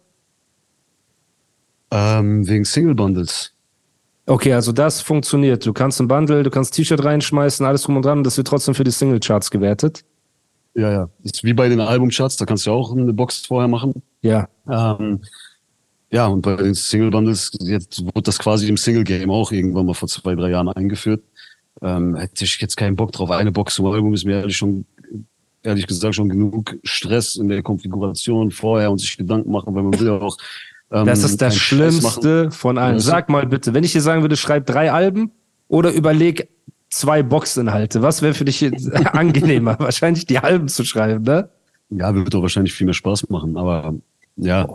Ähm, 1.93 2.49
wegen 2.49 2.65
Single 2.65 2.95
Bundles? 2.95 3.53
Okay, 4.27 4.53
also 4.53 4.73
das 4.73 5.01
funktioniert. 5.01 5.67
Du 5.67 5.73
kannst 5.73 6.01
ein 6.01 6.09
Bundle, 6.09 6.43
du 6.43 6.51
kannst 6.51 6.75
T-Shirt 6.75 7.05
reinschmeißen, 7.05 7.67
alles 7.67 7.83
drum 7.83 7.97
und 7.97 8.05
dran, 8.05 8.25
das 8.25 8.37
wird 8.37 8.47
trotzdem 8.47 8.75
für 8.75 8.85
die 8.85 8.91
Single-Charts 8.91 9.51
gewertet. 9.51 10.05
Ja, 10.75 10.91
ja. 10.91 11.09
Ist 11.23 11.45
wie 11.45 11.53
bei 11.53 11.69
den 11.69 11.81
Albumcharts, 11.81 12.37
da 12.37 12.47
kannst 12.47 12.67
du 12.67 12.71
ja 12.71 12.77
auch 12.77 12.93
eine 12.97 13.13
Box 13.13 13.45
vorher 13.47 13.69
machen. 13.69 14.03
Ja. 14.23 14.49
Ähm, 14.69 15.21
ja, 16.11 16.27
und 16.27 16.43
bei 16.43 16.57
den 16.57 16.75
Single 16.75 17.11
Bundles, 17.11 17.51
jetzt 17.61 18.05
wurde 18.05 18.23
das 18.23 18.39
quasi 18.39 18.69
im 18.69 18.77
Single 18.77 19.05
Game 19.05 19.31
auch 19.31 19.51
irgendwann 19.51 19.87
mal 19.87 19.95
vor 19.95 20.09
zwei, 20.09 20.35
drei 20.35 20.51
Jahren 20.51 20.69
eingeführt. 20.69 21.23
Ähm, 21.83 22.15
hätte 22.15 22.45
ich 22.45 22.61
jetzt 22.61 22.77
keinen 22.77 22.97
Bock 22.97 23.13
drauf. 23.13 23.31
Eine 23.31 23.51
Box 23.51 23.75
zum 23.75 23.87
Album 23.87 24.15
ist 24.15 24.25
mir 24.25 24.37
ehrlich 24.41 24.57
schon, 24.57 24.85
ehrlich 25.63 25.87
gesagt, 25.87 26.15
schon 26.15 26.29
genug 26.29 26.77
Stress 26.85 27.37
in 27.37 27.49
der 27.49 27.63
Konfiguration 27.63 28.51
vorher 28.51 28.91
und 28.91 28.99
sich 28.99 29.17
Gedanken 29.17 29.51
machen, 29.51 29.75
weil 29.75 29.83
man 29.83 29.99
will 29.99 30.07
ja 30.07 30.19
auch. 30.19 30.37
Ähm, 30.93 31.07
Das 31.07 31.25
ist 31.25 31.41
das. 31.43 31.57
Schlimmste 31.57 32.51
von 32.51 32.79
allen. 32.79 32.97
Du? 32.97 33.03
Sag 33.03 33.29
mal 33.29 33.47
bitte, 33.47 33.75
wenn 33.75 33.85
ich 33.85 33.93
dir 33.93 34.01
sagen 34.03 34.23
würde, 34.23 34.37
schreib 34.37 34.67
drei 34.67 34.93
Alben 34.93 35.31
oder 35.69 35.91
überleg 35.93 36.49
zwei 36.91 37.23
Boxinhalte, 37.23 38.03
was 38.03 38.21
wäre 38.23 38.35
für 38.35 38.45
dich 38.45 38.63
angenehmer? 39.13 39.77
Wahrscheinlich 39.79 40.27
die 40.27 40.39
Alben 40.39 40.69
zu 40.69 40.85
schreiben, 40.85 41.23
ne? 41.25 41.49
Ja, 41.91 42.15
wird 42.15 42.33
doch 42.33 42.43
wahrscheinlich 42.43 42.73
viel 42.75 42.85
mehr 42.87 42.95
Spaß 42.95 43.29
machen, 43.31 43.57
aber 43.57 43.95
ja, 44.37 44.69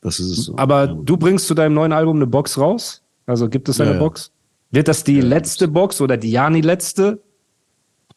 das 0.00 0.18
ist 0.20 0.30
es. 0.30 0.44
so. 0.46 0.56
Aber 0.56 0.86
du 0.88 1.16
bringst 1.16 1.46
zu 1.46 1.54
deinem 1.54 1.74
neuen 1.74 1.92
Album 1.92 2.16
eine 2.16 2.26
Box 2.26 2.58
raus? 2.58 3.02
Also 3.26 3.48
gibt 3.48 3.68
es 3.68 3.80
eine 3.80 3.90
Ja, 3.90 3.96
ja. 3.96 4.02
Box? 4.02 4.30
Wird 4.70 4.88
das 4.88 5.04
die 5.04 5.20
letzte 5.20 5.68
Box 5.68 6.00
oder 6.00 6.16
die 6.16 6.30
Jani 6.30 6.60
letzte? 6.60 7.20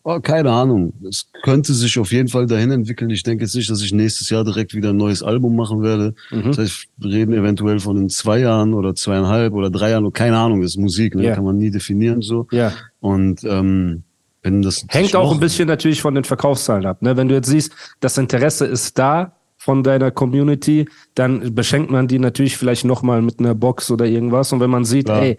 Oh, 0.03 0.19
keine 0.19 0.51
Ahnung. 0.51 0.93
Es 1.07 1.27
könnte 1.43 1.73
sich 1.73 1.99
auf 1.99 2.11
jeden 2.11 2.29
Fall 2.29 2.45
dahin 2.47 2.71
entwickeln. 2.71 3.09
Ich 3.09 3.23
denke 3.23 3.43
jetzt 3.43 3.55
nicht, 3.55 3.69
dass 3.69 3.81
ich 3.81 3.91
nächstes 3.91 4.29
Jahr 4.29 4.43
direkt 4.43 4.73
wieder 4.73 4.89
ein 4.89 4.97
neues 4.97 5.21
Album 5.21 5.55
machen 5.55 5.81
werde. 5.81 6.15
Mhm. 6.31 6.43
Das 6.43 6.57
heißt, 6.57 6.85
wir 6.97 7.11
reden 7.11 7.33
eventuell 7.33 7.79
von 7.79 7.97
in 7.97 8.09
zwei 8.09 8.39
Jahren 8.39 8.73
oder 8.73 8.95
zweieinhalb 8.95 9.53
oder 9.53 9.69
drei 9.69 9.91
Jahren. 9.91 10.11
Keine 10.13 10.37
Ahnung, 10.37 10.61
das 10.61 10.71
ist 10.71 10.77
Musik, 10.77 11.15
ne? 11.15 11.23
Ja. 11.23 11.35
kann 11.35 11.43
man 11.43 11.57
nie 11.57 11.69
definieren 11.69 12.21
so. 12.21 12.47
Ja. 12.51 12.71
Und 13.01 13.43
ähm, 13.43 14.03
wenn 14.41 14.61
das 14.61 14.85
Hängt 14.89 15.15
auch 15.15 15.33
ein 15.33 15.39
bisschen 15.39 15.67
natürlich 15.67 16.01
von 16.01 16.15
den 16.15 16.23
Verkaufszahlen 16.23 16.85
ab. 16.85 17.01
Ne? 17.01 17.17
Wenn 17.17 17.27
du 17.27 17.35
jetzt 17.35 17.49
siehst, 17.49 17.73
das 17.99 18.17
Interesse 18.17 18.65
ist 18.65 18.97
da 18.97 19.33
von 19.57 19.83
deiner 19.83 20.11
Community, 20.11 20.87
dann 21.15 21.53
beschenkt 21.53 21.91
man 21.91 22.07
die 22.07 22.19
natürlich 22.19 22.55
vielleicht 22.55 22.85
nochmal 22.85 23.21
mit 23.21 23.39
einer 23.39 23.53
Box 23.53 23.91
oder 23.91 24.05
irgendwas. 24.05 24.53
Und 24.53 24.61
wenn 24.61 24.69
man 24.69 24.85
sieht, 24.85 25.05
Klar. 25.05 25.21
ey, 25.23 25.37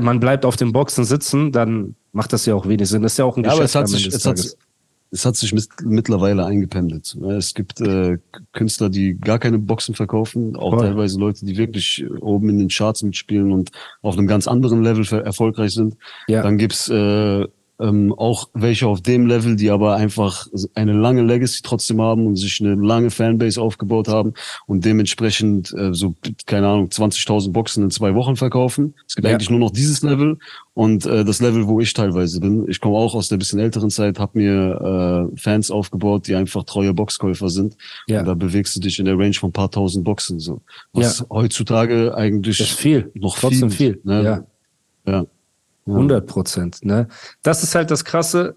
man 0.00 0.20
bleibt 0.20 0.44
auf 0.44 0.56
den 0.56 0.72
Boxen 0.72 1.04
sitzen, 1.04 1.52
dann 1.52 1.94
macht 2.12 2.32
das 2.32 2.46
ja 2.46 2.54
auch 2.54 2.66
wenig 2.66 2.88
Sinn. 2.88 3.02
Das 3.02 3.12
ist 3.12 3.18
ja 3.18 3.24
auch 3.24 3.36
ein 3.36 3.44
Ja, 3.44 3.50
aber 3.50 3.62
Geschäft 3.62 3.74
es 3.74 3.80
hat 3.80 3.88
sich, 3.88 4.06
es 4.06 4.26
hat, 4.26 4.56
es 5.10 5.26
hat 5.26 5.36
sich 5.36 5.52
mit, 5.52 5.68
mittlerweile 5.84 6.44
eingependelt. 6.44 7.16
Es 7.38 7.54
gibt 7.54 7.80
äh, 7.80 8.18
Künstler, 8.52 8.88
die 8.88 9.18
gar 9.18 9.38
keine 9.38 9.58
Boxen 9.58 9.94
verkaufen, 9.94 10.56
auch 10.56 10.70
Voll. 10.70 10.86
teilweise 10.86 11.18
Leute, 11.18 11.44
die 11.44 11.56
wirklich 11.56 12.04
oben 12.20 12.48
in 12.48 12.58
den 12.58 12.68
Charts 12.68 13.02
mitspielen 13.02 13.52
und 13.52 13.70
auf 14.02 14.16
einem 14.16 14.26
ganz 14.26 14.48
anderen 14.48 14.82
Level 14.82 15.06
erfolgreich 15.20 15.72
sind. 15.72 15.96
Ja. 16.28 16.42
Dann 16.42 16.58
gibt's 16.58 16.88
äh, 16.88 17.46
ähm, 17.80 18.12
auch 18.16 18.48
welche 18.54 18.86
auf 18.86 19.00
dem 19.02 19.26
Level, 19.26 19.56
die 19.56 19.70
aber 19.70 19.96
einfach 19.96 20.46
eine 20.74 20.92
lange 20.92 21.22
Legacy 21.22 21.60
trotzdem 21.62 22.00
haben 22.00 22.26
und 22.26 22.36
sich 22.36 22.60
eine 22.60 22.74
lange 22.76 23.10
Fanbase 23.10 23.60
aufgebaut 23.60 24.06
haben 24.08 24.34
und 24.66 24.84
dementsprechend 24.84 25.72
äh, 25.76 25.92
so, 25.92 26.14
keine 26.46 26.68
Ahnung, 26.68 26.86
20.000 26.88 27.50
Boxen 27.50 27.82
in 27.84 27.90
zwei 27.90 28.14
Wochen 28.14 28.36
verkaufen. 28.36 28.94
Es 29.08 29.16
gibt 29.16 29.26
Ja. 29.26 29.32
eigentlich 29.34 29.50
nur 29.50 29.58
noch 29.58 29.70
dieses 29.72 30.02
Level 30.02 30.38
und 30.74 31.04
äh, 31.06 31.24
das 31.24 31.40
Level, 31.40 31.66
wo 31.66 31.80
ich 31.80 31.92
teilweise 31.92 32.40
bin. 32.40 32.64
Ich 32.68 32.80
komme 32.80 32.96
auch 32.96 33.14
aus 33.14 33.28
der 33.28 33.38
bisschen 33.38 33.58
älteren 33.58 33.90
Zeit, 33.90 34.18
habe 34.20 34.38
mir 34.38 35.30
äh, 35.34 35.36
Fans 35.38 35.70
aufgebaut, 35.70 36.28
die 36.28 36.34
einfach 36.36 36.62
treue 36.64 36.94
Boxkäufer 36.94 37.48
sind. 37.50 37.76
Ja. 38.06 38.20
Und 38.20 38.26
da 38.26 38.34
bewegst 38.34 38.76
du 38.76 38.80
dich 38.80 38.98
in 39.00 39.04
der 39.06 39.18
Range 39.18 39.34
von 39.34 39.50
ein 39.50 39.52
paar 39.52 39.70
tausend 39.70 40.04
Boxen 40.04 40.38
so. 40.38 40.60
Was 40.92 41.18
Ja. 41.20 41.26
heutzutage 41.30 42.14
eigentlich 42.16 42.58
Das 42.58 42.68
ist 42.70 42.78
viel. 42.78 43.10
noch 43.14 43.36
Trotzdem 43.38 43.70
viel, 43.70 43.94
viel. 43.94 44.00
Ne? 44.04 44.22
Ja. 44.24 45.12
ja. 45.12 45.26
100 45.86 46.26
Prozent, 46.26 46.84
ne? 46.84 47.08
Das 47.42 47.62
ist 47.62 47.74
halt 47.74 47.90
das 47.90 48.04
Krasse. 48.04 48.56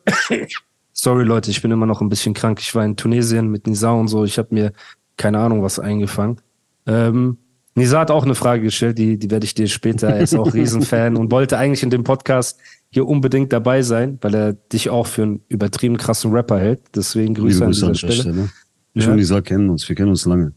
Sorry, 0.93 1.23
Leute, 1.23 1.51
ich 1.51 1.61
bin 1.61 1.71
immer 1.71 1.85
noch 1.85 2.01
ein 2.01 2.09
bisschen 2.09 2.33
krank. 2.33 2.59
Ich 2.61 2.73
war 2.73 2.83
in 2.83 2.95
Tunesien 2.95 3.49
mit 3.49 3.67
Nisa 3.67 3.91
und 3.91 4.07
so. 4.07 4.23
Ich 4.23 4.37
habe 4.37 4.53
mir 4.53 4.71
keine 5.17 5.39
Ahnung 5.39 5.61
was 5.61 5.77
eingefangen. 5.79 6.37
Ähm, 6.85 7.37
Nisa 7.75 7.99
hat 7.99 8.09
auch 8.09 8.23
eine 8.23 8.33
Frage 8.33 8.63
gestellt, 8.63 8.97
die, 8.97 9.19
die 9.19 9.29
werde 9.29 9.45
ich 9.45 9.53
dir 9.53 9.67
später. 9.67 10.07
Er 10.09 10.21
ist 10.21 10.35
auch 10.35 10.51
Riesenfan 10.53 11.15
und 11.15 11.31
wollte 11.31 11.57
eigentlich 11.59 11.83
in 11.83 11.91
dem 11.91 12.03
Podcast 12.03 12.59
hier 12.89 13.05
unbedingt 13.05 13.53
dabei 13.53 13.81
sein, 13.83 14.17
weil 14.21 14.33
er 14.33 14.53
dich 14.53 14.89
auch 14.89 15.05
für 15.05 15.23
einen 15.23 15.41
übertrieben 15.49 15.97
krassen 15.97 16.31
Rapper 16.31 16.57
hält. 16.59 16.81
Deswegen 16.95 17.35
Grüße 17.35 17.65
an 17.65 17.71
dieser 17.73 17.93
Stelle. 17.93 18.13
Stelle. 18.13 18.49
Ich 18.93 19.05
Ja. 19.05 19.11
und 19.11 19.17
Lisa 19.19 19.41
kennen 19.41 19.69
uns, 19.69 19.87
wir 19.87 19.95
kennen 19.95 20.09
uns 20.09 20.25
lange. 20.25 20.53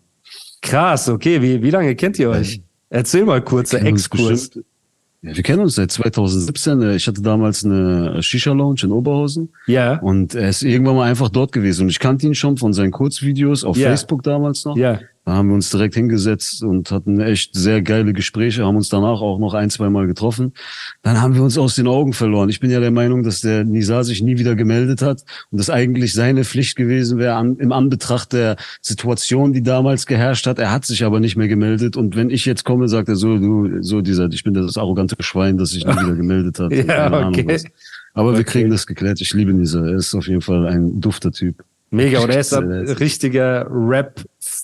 Krass, 0.63 1.09
okay. 1.11 1.43
Wie, 1.43 1.63
wie 1.63 1.71
lange 1.71 1.95
kennt 1.97 2.19
ihr 2.19 2.31
euch? 2.31 2.63
Erzähl 2.89 3.25
mal 3.27 3.43
kurz, 3.43 3.71
der 3.71 3.85
Exkurs. 3.85 4.29
bestimmt- 4.49 4.67
wir 5.23 5.43
kennen 5.43 5.61
uns 5.61 5.75
seit 5.75 5.91
2017. 5.91 6.83
Äh, 6.83 6.97
Ich 6.97 7.07
hatte 7.07 7.21
damals 7.23 7.65
eine 7.65 8.23
Shisha-Lounge 8.23 8.81
in 8.85 8.93
Oberhausen. 8.93 9.51
Ja. 9.67 9.99
Und 10.01 10.35
er 10.35 10.49
ist 10.49 10.63
irgendwann 10.63 10.97
mal 10.97 11.09
einfach 11.11 11.29
dort 11.29 11.53
gewesen. 11.53 11.83
Und 11.83 11.89
ich 11.91 11.99
kannte 11.99 12.27
ihn 12.27 12.35
schon 12.35 12.57
von 12.57 12.73
seinen 12.73 12.91
Kurzvideos 12.91 13.65
auf 13.65 13.77
Ja. 13.77 13.91
Facebook 13.91 14.23
damals 14.23 14.65
noch. 14.65 14.77
Ja. 14.77 15.01
Da 15.27 15.33
haben 15.35 15.49
wir 15.49 15.55
uns 15.55 15.69
direkt 15.71 15.95
hingesetzt 15.95 16.63
und 16.63 16.91
hatten 16.91 17.21
echt 17.21 17.55
sehr 17.55 17.83
geile 17.83 18.15
Gespräche, 18.15 18.65
haben 18.65 18.77
uns 18.77 18.89
danach 18.89 19.21
auch 19.21 19.39
noch 19.39 19.53
ein, 19.53 19.69
zwei 19.69 19.91
Mal 19.91 20.07
getroffen. 20.07 20.55
Dann 21.03 21.21
haben 21.21 21.35
wir 21.35 21.43
uns 21.43 21.59
aus 21.59 21.75
den 21.75 21.87
Augen 21.89 22.15
verloren. 22.15 22.49
Ich 22.49 22.59
bin 22.59 22.71
ja 22.71 22.81
der 22.81 22.91
Meinung, 22.91 23.23
dass 23.23 23.43
der 23.43 23.65
Nizar 23.65 24.03
sich 24.05 24.23
nie 24.23 24.39
wieder 24.39 24.55
gemeldet 24.57 25.03
hat 25.03 25.23
und 25.51 25.59
das 25.59 25.69
eigentlich 25.69 26.15
seine 26.15 26.45
Pflicht 26.45 26.75
gewesen 26.75 27.19
wäre 27.19 27.35
an, 27.35 27.57
im 27.59 27.71
Anbetracht 27.71 28.33
der 28.33 28.57
Situation, 28.81 29.53
die 29.53 29.63
damals 29.63 30.07
geherrscht 30.07 30.47
hat. 30.47 30.59
Er 30.59 30.73
hat 30.73 30.87
sich 30.87 31.05
aber 31.05 31.21
nicht 31.21 31.37
mehr 31.37 31.49
gemeldet. 31.49 31.97
Und 31.99 32.17
wenn 32.17 32.31
ich 32.31 32.47
jetzt 32.47 32.65
komme, 32.65 32.89
sagt 32.89 33.09
er 33.09 33.17
so, 33.17 33.37
du, 33.39 33.83
so 33.83 34.01
dieser, 34.01 34.27
ich 34.33 34.43
bin 34.43 34.55
das 34.55 34.79
arrogante 34.79 35.17
Schwein, 35.21 35.59
das 35.59 35.71
sich 35.71 35.85
nie 35.85 35.93
wieder 35.93 36.15
gemeldet 36.15 36.59
hat. 36.59 36.73
Ja, 36.81 36.85
Keine 36.85 37.17
Ahnung 37.19 37.35
okay. 37.35 37.45
was. 37.47 37.65
Aber 38.15 38.33
wir 38.33 38.41
Okay. 38.41 38.51
kriegen 38.53 38.71
das 38.71 38.87
geklärt. 38.87 39.21
Ich 39.21 39.33
liebe 39.35 39.53
Nizar. 39.53 39.87
Er 39.87 39.97
ist 39.97 40.15
auf 40.15 40.27
jeden 40.27 40.41
Fall 40.41 40.67
ein 40.67 41.01
dufter 41.01 41.31
Typ. 41.31 41.63
Mega, 41.93 42.21
und 42.21 42.31
er 42.31 42.41
ist 42.41 42.55
ein 42.55 42.69
Sehr 42.69 42.83
nice. 42.85 43.01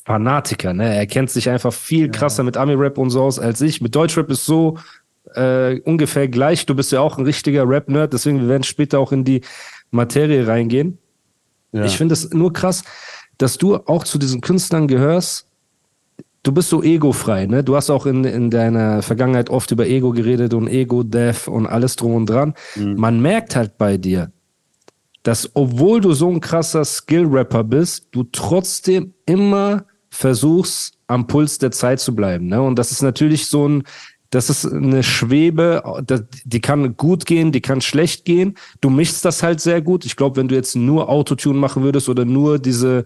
Rap-Fanatiker, 0.07 0.73
ne? 0.73 0.95
Er 0.95 1.07
kennt 1.07 1.31
sich 1.31 1.51
einfach 1.51 1.73
viel 1.73 2.11
krasser 2.11 2.43
mit 2.43 2.57
Ami-Rap 2.57 2.99
und 2.99 3.11
so 3.11 3.23
aus 3.23 3.39
als 3.39 3.61
ich. 3.61 3.81
Mit 3.81 3.95
Deutschrap 3.95 4.31
ist 4.31 4.45
so 4.45 4.79
äh, 5.35 5.81
ungefähr 5.81 6.29
gleich. 6.29 6.67
Du 6.67 6.75
bist 6.75 6.93
ja 6.93 7.01
auch 7.01 7.19
ein 7.19 7.25
richtiger 7.25 7.69
Rap-Nerd, 7.69 8.13
deswegen 8.13 8.41
wir 8.41 8.49
werden 8.49 8.63
später 8.63 8.99
auch 8.99 9.13
in 9.13 9.25
die 9.25 9.43
Materie 9.91 10.47
reingehen. 10.47 10.99
Ja. 11.73 11.85
Ich 11.85 11.97
finde 11.97 12.15
es 12.15 12.31
nur 12.31 12.53
krass, 12.53 12.85
dass 13.39 13.59
du 13.59 13.77
auch 13.77 14.05
zu 14.05 14.19
diesen 14.19 14.41
Künstlern 14.41 14.89
gehörst. 14.89 15.47
Du 16.43 16.53
bist 16.53 16.69
so 16.69 16.83
egofrei, 16.83 17.47
ne? 17.47 17.65
Du 17.65 17.75
hast 17.75 17.91
auch 17.91 18.07
in, 18.07 18.23
in 18.25 18.51
deiner 18.51 19.03
Vergangenheit 19.03 19.51
oft 19.51 19.73
über 19.73 19.87
Ego 19.87 20.13
geredet 20.13 20.55
und 20.55 20.69
Ego-Death 20.69 21.49
und 21.49 21.67
alles 21.67 21.97
drum 21.97 22.15
und 22.15 22.31
dran. 22.31 22.55
Man 22.77 23.21
merkt 23.21 23.57
halt 23.57 23.77
bei 23.79 23.97
dir, 23.97 24.31
dass 25.25 25.51
obwohl 25.55 26.01
du 26.01 26.13
so 26.13 26.31
ein 26.31 26.41
krasser 26.41 26.85
Skill-Rapper 26.85 27.65
bist, 27.65 28.07
du 28.13 28.23
trotzdem 28.23 29.13
immer 29.27 29.85
versuchst, 30.17 30.95
am 31.07 31.27
Puls 31.27 31.59
der 31.59 31.71
Zeit 31.71 32.01
zu 32.01 32.15
bleiben. 32.15 32.49
Ne? 32.49 32.61
Und 32.61 32.79
das 32.79 32.91
ist 32.91 33.03
natürlich 33.03 33.47
so 33.47 33.69
ein, 33.69 33.85
das 34.31 34.51
ist 34.51 34.67
eine 34.67 35.03
Schwebe, 35.03 35.83
die 36.45 36.61
kann 36.61 36.97
gut 36.97 37.27
gehen, 37.27 37.53
die 37.53 37.61
kann 37.61 37.81
schlecht 37.81 38.25
gehen. 38.25 38.57
Du 38.81 38.91
mischst 38.91 39.25
das 39.25 39.43
halt 39.43 39.61
sehr 39.61 39.81
gut. 39.83 40.05
Ich 40.05 40.17
glaube, 40.17 40.37
wenn 40.37 40.49
du 40.49 40.55
jetzt 40.55 40.75
nur 40.75 41.09
Autotune 41.09 41.59
machen 41.59 41.83
würdest 41.85 42.09
oder 42.09 42.25
nur 42.25 42.59
diese 42.59 43.05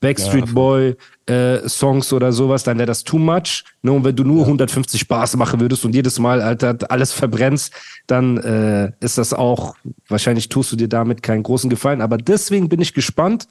Backstreet 0.00 0.52
Boy 0.52 0.96
äh, 1.26 1.68
Songs 1.68 2.12
oder 2.12 2.32
sowas, 2.32 2.64
dann 2.64 2.76
wäre 2.76 2.86
das 2.86 3.04
too 3.04 3.18
much. 3.18 3.64
Ne? 3.82 3.92
Und 3.92 4.04
wenn 4.04 4.16
du 4.16 4.24
nur 4.24 4.42
150 4.42 5.08
Bars 5.08 5.36
machen 5.36 5.60
würdest 5.60 5.84
und 5.84 5.94
jedes 5.94 6.18
Mal, 6.18 6.42
Alter, 6.42 6.76
alles 6.88 7.12
verbrennst, 7.12 7.72
dann 8.06 8.36
äh, 8.38 8.92
ist 9.00 9.18
das 9.18 9.32
auch, 9.32 9.74
wahrscheinlich 10.08 10.48
tust 10.48 10.72
du 10.72 10.76
dir 10.76 10.88
damit 10.88 11.22
keinen 11.22 11.42
großen 11.42 11.70
Gefallen. 11.70 12.00
Aber 12.00 12.18
deswegen 12.18 12.68
bin 12.68 12.80
ich 12.80 12.94
gespannt, 12.94 13.48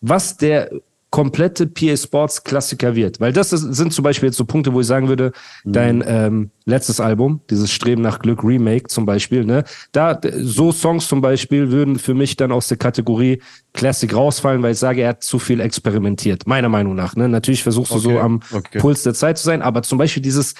was 0.00 0.36
der 0.36 0.70
komplette 1.12 1.66
PA 1.66 1.94
Sports 1.94 2.42
Klassiker 2.42 2.96
wird. 2.96 3.20
Weil 3.20 3.34
das 3.34 3.52
ist, 3.52 3.60
sind 3.60 3.92
zum 3.92 4.02
Beispiel 4.02 4.28
jetzt 4.28 4.38
so 4.38 4.46
Punkte, 4.46 4.72
wo 4.72 4.80
ich 4.80 4.86
sagen 4.86 5.08
würde, 5.08 5.32
dein 5.62 6.02
ähm, 6.06 6.50
letztes 6.64 7.00
Album, 7.00 7.42
dieses 7.50 7.70
Streben 7.70 8.00
nach 8.00 8.18
Glück 8.18 8.42
Remake 8.42 8.88
zum 8.88 9.04
Beispiel, 9.04 9.44
ne, 9.44 9.64
da 9.92 10.18
so 10.40 10.72
Songs 10.72 11.06
zum 11.06 11.20
Beispiel 11.20 11.70
würden 11.70 11.98
für 11.98 12.14
mich 12.14 12.36
dann 12.36 12.50
aus 12.50 12.68
der 12.68 12.78
Kategorie 12.78 13.42
Classic 13.74 14.12
rausfallen, 14.12 14.62
weil 14.62 14.72
ich 14.72 14.78
sage, 14.78 15.02
er 15.02 15.10
hat 15.10 15.22
zu 15.22 15.38
viel 15.38 15.60
experimentiert, 15.60 16.46
meiner 16.46 16.70
Meinung 16.70 16.94
nach. 16.94 17.14
Ne? 17.14 17.28
Natürlich 17.28 17.62
versuchst 17.62 17.92
du 17.92 17.98
so 17.98 18.10
Okay, 18.12 18.20
am 18.20 18.40
okay. 18.50 18.78
Puls 18.78 19.02
der 19.02 19.12
Zeit 19.12 19.36
zu 19.36 19.44
sein, 19.44 19.60
aber 19.60 19.82
zum 19.82 19.98
Beispiel 19.98 20.22
dieses 20.22 20.54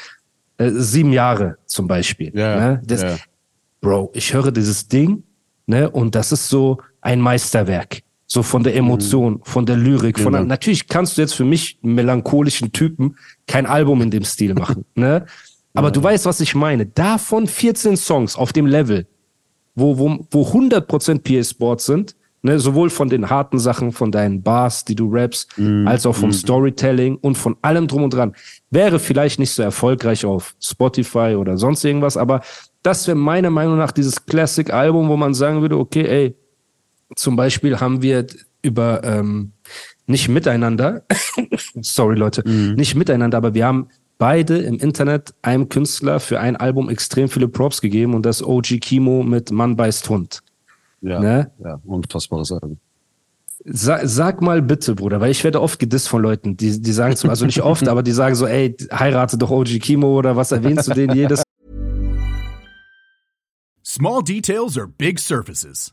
äh, 0.58 0.70
sieben 0.70 1.14
Jahre 1.14 1.56
zum 1.64 1.86
Beispiel. 1.86 2.30
Ja, 2.34 2.56
ne? 2.56 2.82
das, 2.84 3.02
ja. 3.02 3.16
Bro, 3.80 4.10
ich 4.12 4.34
höre 4.34 4.52
dieses 4.52 4.86
Ding, 4.86 5.22
ne, 5.66 5.88
und 5.88 6.14
das 6.14 6.30
ist 6.30 6.50
so 6.50 6.76
ein 7.00 7.20
Meisterwerk. 7.20 8.02
So 8.32 8.42
von 8.42 8.62
der 8.62 8.74
Emotion, 8.74 9.40
von 9.42 9.66
der 9.66 9.76
Lyrik, 9.76 10.18
von 10.18 10.32
der, 10.32 10.40
Genau. 10.40 10.48
natürlich 10.48 10.88
kannst 10.88 11.18
du 11.18 11.20
jetzt 11.20 11.34
für 11.34 11.44
mich 11.44 11.78
melancholischen 11.82 12.72
Typen 12.72 13.16
kein 13.46 13.66
Album 13.66 14.00
in 14.00 14.10
dem 14.10 14.24
Stil 14.24 14.54
machen, 14.54 14.86
ne? 14.94 15.26
Aber 15.74 15.90
du 15.90 16.02
weißt, 16.02 16.24
was 16.24 16.40
ich 16.40 16.54
meine. 16.54 16.86
Davon 16.86 17.46
14 17.46 17.94
Songs 17.98 18.34
auf 18.36 18.54
dem 18.54 18.64
Level, 18.64 19.06
wo, 19.74 19.98
wo, 19.98 20.26
wo 20.30 20.42
100% 20.46 21.18
PA 21.22 21.44
Sports 21.44 21.84
sind, 21.84 22.16
ne, 22.40 22.58
sowohl 22.58 22.88
von 22.88 23.10
den 23.10 23.28
harten 23.28 23.58
Sachen, 23.58 23.92
von 23.92 24.10
deinen 24.10 24.42
Bars, 24.42 24.86
die 24.86 24.94
du 24.94 25.10
rappst, 25.12 25.50
als 25.84 26.06
auch 26.06 26.14
vom 26.14 26.32
Storytelling 26.32 27.16
und 27.16 27.36
von 27.36 27.56
allem 27.60 27.86
drum 27.86 28.04
und 28.04 28.14
dran. 28.14 28.34
Wäre 28.70 28.98
vielleicht 28.98 29.40
nicht 29.40 29.50
so 29.50 29.62
erfolgreich 29.62 30.24
auf 30.24 30.54
Spotify 30.58 31.36
oder 31.38 31.58
sonst 31.58 31.84
irgendwas, 31.84 32.16
aber 32.16 32.40
das 32.82 33.06
wäre 33.06 33.16
meiner 33.18 33.50
Meinung 33.50 33.76
nach 33.76 33.92
dieses 33.92 34.24
Classic-Album, 34.24 35.08
wo 35.10 35.16
man 35.18 35.34
sagen 35.34 35.60
würde, 35.60 35.76
okay, 35.78 36.06
ey, 36.06 36.34
zum 37.16 37.36
Beispiel 37.36 37.80
haben 37.80 38.02
wir 38.02 38.26
über 38.62 39.02
ähm, 39.04 39.52
nicht 40.06 40.28
miteinander, 40.28 41.04
sorry 41.80 42.16
Leute, 42.16 42.48
nicht 42.48 42.94
miteinander, 42.94 43.38
aber 43.38 43.54
wir 43.54 43.66
haben 43.66 43.88
beide 44.18 44.58
im 44.58 44.78
Internet 44.78 45.34
einem 45.42 45.68
Künstler 45.68 46.20
für 46.20 46.38
ein 46.38 46.56
Album 46.56 46.88
extrem 46.88 47.28
viele 47.28 47.48
Props 47.48 47.80
gegeben 47.80 48.14
und 48.14 48.24
das 48.24 48.42
OG 48.42 48.80
Kimo 48.80 49.22
mit 49.22 49.50
Mann 49.50 49.76
beißt 49.76 50.08
Hund. 50.08 50.40
Ja, 51.00 51.18
Ne? 51.18 51.50
ja 51.58 51.80
unfassbares 51.84 52.52
Album. 52.52 52.78
Sa 53.64 54.06
sag 54.06 54.42
mal 54.42 54.60
bitte, 54.60 54.94
Bruder, 54.94 55.20
weil 55.20 55.30
ich 55.30 55.42
werde 55.44 55.60
oft 55.60 55.78
gedisst 55.78 56.08
von 56.08 56.22
Leuten, 56.22 56.56
die, 56.56 56.80
die 56.80 56.92
sagen 56.92 57.16
zum, 57.16 57.30
also 57.30 57.46
nicht 57.46 57.62
oft, 57.62 57.86
aber 57.92 58.02
die 58.02 58.12
sagen 58.12 58.34
so, 58.34 58.46
ey, 58.46 58.76
heirate 58.92 59.38
doch 59.38 59.50
OG 59.50 59.80
Kimo 59.80 60.18
oder 60.18 60.36
was 60.36 60.52
erwähnst 60.52 60.88
du 60.88 60.94
den 60.94 61.12
jedes 61.12 61.42
Small 63.84 64.22
details 64.22 64.78
are 64.78 64.88
big 64.88 65.18
surfaces. 65.18 65.92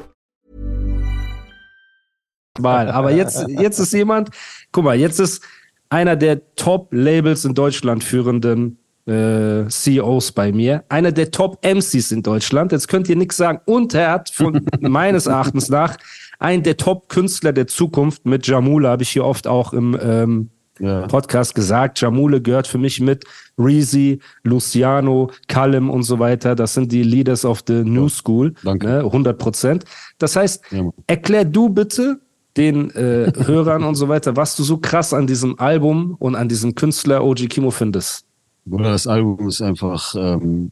Mal. 2.59 2.89
Aber 2.89 3.11
jetzt, 3.15 3.47
jetzt 3.47 3.79
ist 3.79 3.93
jemand, 3.93 4.29
guck 4.71 4.83
mal, 4.83 4.95
jetzt 4.97 5.19
ist 5.19 5.43
einer 5.89 6.15
der 6.15 6.41
Top-Labels 6.55 7.45
in 7.45 7.53
Deutschland 7.53 8.03
führenden 8.03 8.77
äh, 9.07 9.67
CEOs 9.67 10.31
bei 10.31 10.51
mir, 10.51 10.83
einer 10.89 11.11
der 11.11 11.31
Top-MCs 11.31 12.11
in 12.11 12.23
Deutschland. 12.23 12.71
Jetzt 12.71 12.87
könnt 12.87 13.09
ihr 13.09 13.15
nichts 13.15 13.37
sagen. 13.37 13.59
Und 13.65 13.93
er 13.93 14.11
hat 14.11 14.29
von 14.29 14.65
meines 14.79 15.25
Erachtens 15.25 15.69
nach 15.69 15.97
einen 16.39 16.63
der 16.63 16.77
Top-Künstler 16.77 17.51
der 17.53 17.67
Zukunft 17.67 18.25
mit 18.25 18.47
Jamula, 18.47 18.89
habe 18.89 19.03
ich 19.03 19.09
hier 19.09 19.25
oft 19.25 19.47
auch 19.47 19.73
im 19.73 19.97
ähm, 20.01 20.49
Ja. 20.79 21.07
Podcast 21.07 21.53
gesagt. 21.55 21.99
Jamule 22.01 22.41
gehört 22.41 22.67
für 22.67 22.77
mich 22.77 22.99
mit 22.99 23.25
Reezy, 23.57 24.19
Luciano, 24.43 25.29
Callum 25.47 25.89
und 25.89 26.03
so 26.03 26.17
weiter. 26.19 26.55
Das 26.55 26.73
sind 26.73 26.91
die 26.91 27.03
Leaders 27.03 27.43
of 27.45 27.63
the 27.67 27.83
New 27.83 28.07
School. 28.09 28.53
danke. 28.63 28.87
Ne, 28.87 28.99
100 28.99 29.37
Prozent. 29.37 29.85
Das 30.19 30.35
heißt, 30.35 30.63
Ja, 30.71 30.89
erklär 31.07 31.45
du 31.45 31.69
bitte 31.69 32.19
den 32.57 32.89
äh, 32.91 33.31
Hörern 33.45 33.83
und 33.83 33.95
so 33.95 34.09
weiter, 34.09 34.35
was 34.35 34.55
du 34.55 34.63
so 34.63 34.77
krass 34.77 35.13
an 35.13 35.27
diesem 35.27 35.59
Album 35.59 36.15
und 36.19 36.35
an 36.35 36.49
diesem 36.49 36.75
Künstler 36.75 37.23
OG 37.23 37.49
Kimo 37.49 37.71
findest. 37.71 38.25
Bruder, 38.65 38.91
das 38.91 39.07
Album 39.07 39.47
ist 39.47 39.61
einfach 39.61 40.13
ähm, 40.15 40.71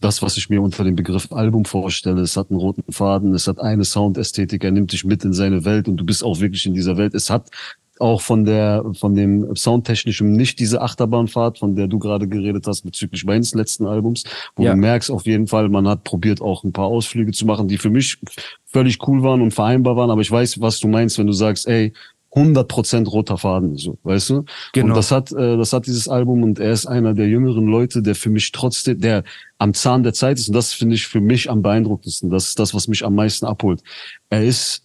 das, 0.00 0.22
was 0.22 0.36
ich 0.36 0.50
mir 0.50 0.60
unter 0.60 0.84
dem 0.84 0.96
Begriff 0.96 1.30
Album 1.32 1.64
vorstelle. 1.64 2.20
Es 2.20 2.36
hat 2.36 2.50
einen 2.50 2.58
roten 2.58 2.92
Faden, 2.92 3.34
es 3.34 3.46
hat 3.46 3.60
eine 3.60 3.84
Soundästhetik, 3.84 4.64
er 4.64 4.70
nimmt 4.70 4.92
dich 4.92 5.04
mit 5.04 5.24
in 5.24 5.32
seine 5.32 5.64
Welt 5.64 5.88
und 5.88 5.96
du 5.96 6.04
bist 6.04 6.24
auch 6.24 6.40
wirklich 6.40 6.66
in 6.66 6.74
dieser 6.74 6.96
Welt. 6.96 7.14
Es 7.14 7.30
hat 7.30 7.50
auch 8.00 8.20
von 8.22 8.44
der, 8.44 8.84
von 8.98 9.14
dem 9.14 9.54
Soundtechnischen 9.56 10.32
nicht 10.32 10.58
diese 10.58 10.80
Achterbahnfahrt, 10.80 11.58
von 11.58 11.76
der 11.76 11.86
du 11.86 11.98
gerade 11.98 12.28
geredet 12.28 12.66
hast 12.66 12.82
bezüglich 12.82 13.24
meines 13.24 13.54
letzten 13.54 13.86
Albums, 13.86 14.24
wo 14.56 14.64
Ja. 14.64 14.72
du 14.72 14.78
merkst 14.78 15.10
auf 15.10 15.26
jeden 15.26 15.46
Fall, 15.46 15.68
man 15.68 15.86
hat 15.88 16.04
probiert 16.04 16.40
auch 16.40 16.64
ein 16.64 16.72
paar 16.72 16.86
Ausflüge 16.86 17.32
zu 17.32 17.46
machen, 17.46 17.68
die 17.68 17.78
für 17.78 17.90
mich 17.90 18.18
völlig 18.66 19.06
cool 19.08 19.22
waren 19.22 19.42
und 19.42 19.52
vereinbar 19.52 19.96
waren, 19.96 20.10
aber 20.10 20.20
ich 20.20 20.30
weiß, 20.30 20.60
was 20.60 20.80
du 20.80 20.88
meinst, 20.88 21.18
wenn 21.18 21.26
du 21.26 21.32
sagst, 21.32 21.66
ey, 21.66 21.92
100% 22.32 23.08
roter 23.08 23.36
Faden, 23.38 23.76
so, 23.76 23.98
weißt 24.04 24.30
du? 24.30 24.44
Genau. 24.72 24.86
Und 24.88 24.96
das 24.96 25.10
hat, 25.10 25.32
äh, 25.32 25.56
das 25.56 25.72
hat 25.72 25.86
dieses 25.86 26.06
Album 26.08 26.44
und 26.44 26.60
er 26.60 26.70
ist 26.70 26.86
einer 26.86 27.12
der 27.12 27.26
jüngeren 27.28 27.66
Leute, 27.66 28.02
der 28.02 28.14
für 28.14 28.30
mich 28.30 28.52
trotzdem, 28.52 29.00
der 29.00 29.24
am 29.58 29.74
Zahn 29.74 30.04
der 30.04 30.12
Zeit 30.12 30.38
ist 30.38 30.46
und 30.48 30.54
das 30.54 30.72
finde 30.72 30.94
ich 30.94 31.06
für 31.08 31.20
mich 31.20 31.50
am 31.50 31.60
beeindruckendsten. 31.62 32.30
Das 32.30 32.46
ist 32.46 32.58
das, 32.60 32.72
was 32.72 32.86
mich 32.86 33.04
am 33.04 33.16
meisten 33.16 33.46
abholt. 33.46 33.82
Er 34.28 34.44
ist, 34.44 34.84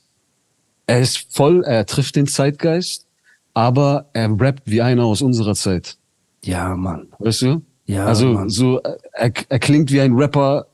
er 0.88 1.00
ist 1.02 1.28
voll, 1.34 1.64
er 1.64 1.86
trifft 1.86 2.16
den 2.16 2.28
Zeitgeist, 2.28 3.06
aber 3.54 4.10
er 4.14 4.30
rappt 4.40 4.64
wie 4.66 4.82
einer 4.82 5.06
aus 5.06 5.22
unserer 5.22 5.56
Zeit. 5.56 5.98
Ja, 6.44 6.76
Mann. 6.76 7.08
Weißt 7.20 7.42
du? 7.44 7.62
Ja, 7.86 8.06
Also 8.06 8.28
Mann. 8.34 8.50
so, 8.50 8.80
er, 9.14 9.32
er 9.50 9.60
klingt 9.60 9.92
wie 9.92 10.02
ein 10.02 10.14
Rapper 10.16 10.68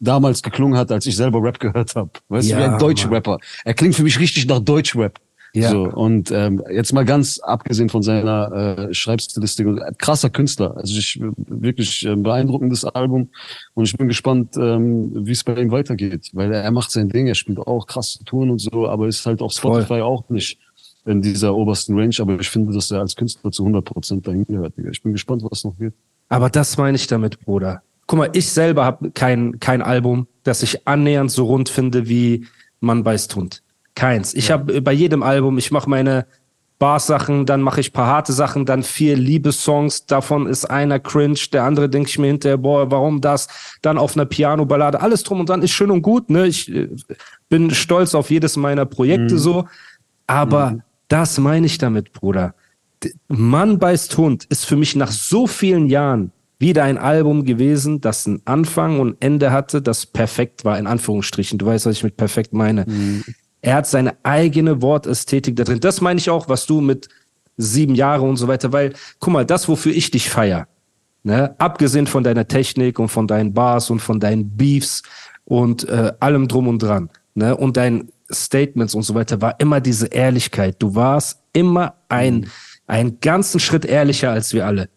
damals 0.00 0.42
geklungen 0.42 0.78
hat, 0.78 0.92
als 0.92 1.06
ich 1.06 1.16
selber 1.16 1.42
Rap 1.42 1.58
gehört 1.58 1.94
habe. 1.96 2.10
Weißt 2.28 2.50
du, 2.50 2.56
wie 2.56 2.60
Ja, 2.60 2.72
ein 2.74 2.78
deutscher 2.78 3.06
Mann. 3.08 3.14
Rapper. 3.16 3.38
Er 3.64 3.74
klingt 3.74 3.94
für 3.94 4.02
mich 4.04 4.18
richtig 4.20 4.46
nach 4.46 4.60
Deutschrap. 4.60 5.18
Ja. 5.60 5.70
So, 5.70 5.84
und 5.84 6.30
ähm, 6.30 6.62
jetzt 6.70 6.92
mal 6.92 7.04
ganz 7.04 7.38
abgesehen 7.38 7.88
von 7.88 8.02
seiner 8.02 8.88
äh, 8.88 8.94
Schreibstilistik, 8.94 9.66
äh, 9.66 9.92
krasser 9.98 10.30
Künstler. 10.30 10.76
Also 10.76 10.98
ich 10.98 11.20
wirklich 11.36 12.06
äh, 12.06 12.14
beeindruckendes 12.16 12.84
Album 12.84 13.28
und 13.74 13.84
ich 13.84 13.96
bin 13.96 14.08
gespannt, 14.08 14.56
ähm, 14.56 15.10
wie 15.26 15.32
es 15.32 15.44
bei 15.44 15.54
ihm 15.60 15.70
weitergeht, 15.70 16.30
weil 16.32 16.52
er, 16.52 16.62
er 16.62 16.70
macht 16.70 16.90
sein 16.90 17.08
Ding, 17.08 17.26
er 17.26 17.34
spielt 17.34 17.58
auch 17.58 17.86
krasse 17.86 18.24
Touren 18.24 18.50
und 18.50 18.58
so, 18.58 18.88
aber 18.88 19.08
ist 19.08 19.24
halt 19.26 19.40
auf 19.42 19.52
Voll. 19.52 19.82
Spotify 19.82 20.02
auch 20.02 20.28
nicht 20.28 20.58
in 21.08 21.22
dieser 21.22 21.54
obersten 21.54 21.98
Range. 21.98 22.14
Aber 22.18 22.38
ich 22.38 22.48
finde, 22.48 22.72
dass 22.72 22.90
er 22.90 23.00
als 23.00 23.16
Künstler 23.16 23.50
zu 23.50 23.62
100 23.62 23.84
Prozent 23.84 24.26
dahin 24.26 24.44
gehört. 24.44 24.74
Ich 24.90 25.02
bin 25.02 25.12
gespannt, 25.12 25.42
was 25.48 25.64
noch 25.64 25.78
wird. 25.78 25.94
Aber 26.28 26.50
das 26.50 26.76
meine 26.76 26.96
ich 26.96 27.06
damit, 27.06 27.40
Bruder. 27.40 27.82
Guck 28.06 28.18
mal, 28.18 28.30
ich 28.32 28.48
selber 28.48 28.84
habe 28.84 29.10
kein, 29.10 29.58
kein 29.60 29.82
Album, 29.82 30.26
das 30.44 30.62
ich 30.62 30.86
annähernd 30.86 31.30
so 31.30 31.46
rund 31.46 31.68
finde 31.68 32.08
wie 32.08 32.46
Man 32.80 33.02
beißt 33.02 33.34
Hund. 33.36 33.62
Keins. 33.98 34.32
Ich 34.32 34.52
habe 34.52 34.80
bei 34.80 34.92
jedem 34.92 35.24
Album, 35.24 35.58
ich 35.58 35.72
mache 35.72 35.90
meine 35.90 36.24
Bars-Sachen, 36.78 37.46
dann 37.46 37.62
mache 37.62 37.80
ich 37.80 37.92
paar 37.92 38.06
harte 38.06 38.32
Sachen, 38.32 38.64
dann 38.64 38.84
vier 38.84 39.16
Liebessongs, 39.16 40.06
davon 40.06 40.46
ist 40.46 40.66
einer 40.66 41.00
cringe, 41.00 41.40
der 41.52 41.64
andere 41.64 41.88
denke 41.88 42.08
ich 42.08 42.16
mir 42.16 42.28
hinterher, 42.28 42.58
boah, 42.58 42.92
warum 42.92 43.20
das? 43.20 43.48
Dann 43.82 43.98
auf 43.98 44.16
einer 44.16 44.24
Piano-Ballade, 44.24 45.00
alles 45.00 45.24
drum 45.24 45.40
und 45.40 45.48
dran 45.48 45.62
ist 45.62 45.72
schön 45.72 45.90
und 45.90 46.02
gut, 46.02 46.30
ne? 46.30 46.46
Ich 46.46 46.72
äh, 46.72 46.88
bin 47.48 47.72
stolz 47.72 48.14
auf 48.14 48.30
jedes 48.30 48.56
meiner 48.56 48.86
Projekte 48.86 49.36
so, 49.36 49.66
aber 50.28 50.78
das 51.08 51.38
meine 51.38 51.66
ich 51.66 51.78
damit, 51.78 52.12
Bruder. 52.12 52.54
Mann 53.26 53.80
beißt 53.80 54.16
Hund 54.16 54.44
ist 54.44 54.64
für 54.64 54.76
mich 54.76 54.94
nach 54.94 55.10
so 55.10 55.48
vielen 55.48 55.88
Jahren 55.88 56.30
wieder 56.60 56.84
ein 56.84 56.98
Album 56.98 57.44
gewesen, 57.44 58.00
das 58.00 58.28
einen 58.28 58.42
Anfang 58.44 59.00
und 59.00 59.16
Ende 59.18 59.50
hatte, 59.50 59.82
das 59.82 60.06
perfekt 60.06 60.64
war, 60.64 60.78
in 60.78 60.86
Anführungsstrichen. 60.86 61.58
Du 61.58 61.66
weißt, 61.66 61.86
was 61.86 61.96
ich 61.96 62.04
mit 62.04 62.16
perfekt 62.16 62.52
meine. 62.52 62.86
Er 63.60 63.74
hat 63.74 63.86
seine 63.86 64.16
eigene 64.22 64.82
Wortästhetik 64.82 65.56
da 65.56 65.64
drin. 65.64 65.80
Das 65.80 66.00
meine 66.00 66.18
ich 66.18 66.30
auch, 66.30 66.48
was 66.48 66.66
du 66.66 66.80
mit 66.80 67.08
sieben 67.56 67.94
Jahre 67.94 68.22
und 68.22 68.36
so 68.36 68.48
weiter, 68.48 68.72
weil, 68.72 68.94
guck 69.18 69.32
mal, 69.32 69.44
das, 69.44 69.68
wofür 69.68 69.92
ich 69.92 70.10
dich 70.10 70.30
feier, 70.30 70.68
ne, 71.24 71.54
abgesehen 71.58 72.06
von 72.06 72.22
deiner 72.22 72.46
Technik 72.46 72.98
und 72.98 73.08
von 73.08 73.26
deinen 73.26 73.52
Bars 73.52 73.90
und 73.90 74.00
von 74.00 74.20
deinen 74.20 74.56
Beefs 74.56 75.02
und 75.44 75.88
äh, 75.88 76.12
allem 76.20 76.46
drum 76.46 76.68
und 76.68 76.82
dran, 76.82 77.10
ne, 77.34 77.56
und 77.56 77.76
deinen 77.76 78.12
Statements 78.32 78.94
und 78.94 79.02
so 79.02 79.14
weiter, 79.14 79.40
war 79.40 79.58
immer 79.58 79.80
diese 79.80 80.06
Ehrlichkeit. 80.06 80.76
Du 80.78 80.94
warst 80.94 81.40
immer 81.52 81.94
ein, 82.08 82.48
einen 82.86 83.20
ganzen 83.20 83.58
Schritt 83.58 83.84
ehrlicher 83.84 84.30
als 84.30 84.52
wir 84.52 84.66
alle. 84.66 84.88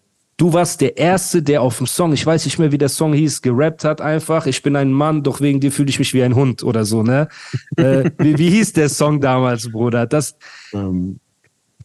Du 0.42 0.52
warst 0.52 0.82
der 0.82 0.98
Erste, 0.98 1.44
der 1.44 1.62
auf 1.62 1.78
dem 1.78 1.86
Song, 1.86 2.14
ich 2.14 2.26
weiß 2.26 2.46
nicht 2.46 2.58
mehr, 2.58 2.72
wie 2.72 2.80
der 2.80 2.90
Song 2.90 3.14
hieß, 3.14 3.44
gerappt 3.44 3.84
hat 3.84 4.02
einfach, 4.02 4.48
ich 4.48 4.64
bin 4.64 4.76
ein 4.76 4.92
Mann, 4.92 5.22
doch 5.22 5.40
wegen 5.40 5.60
dir 5.60 5.72
fühle 5.72 5.90
ich 5.90 6.00
mich 6.00 6.16
wie 6.16 6.24
ein 6.24 6.34
Hund 6.34 6.64
oder 6.64 6.84
so, 6.84 7.04
ne? 7.04 7.28
äh, 7.78 8.10
wie, 8.18 8.40
wie 8.40 8.50
hieß 8.50 8.74
der 8.74 8.90
Song 8.90 9.22
damals, 9.22 9.72
Bruder? 9.72 10.08
Das, 10.08 10.36
Ähm, 10.74 11.20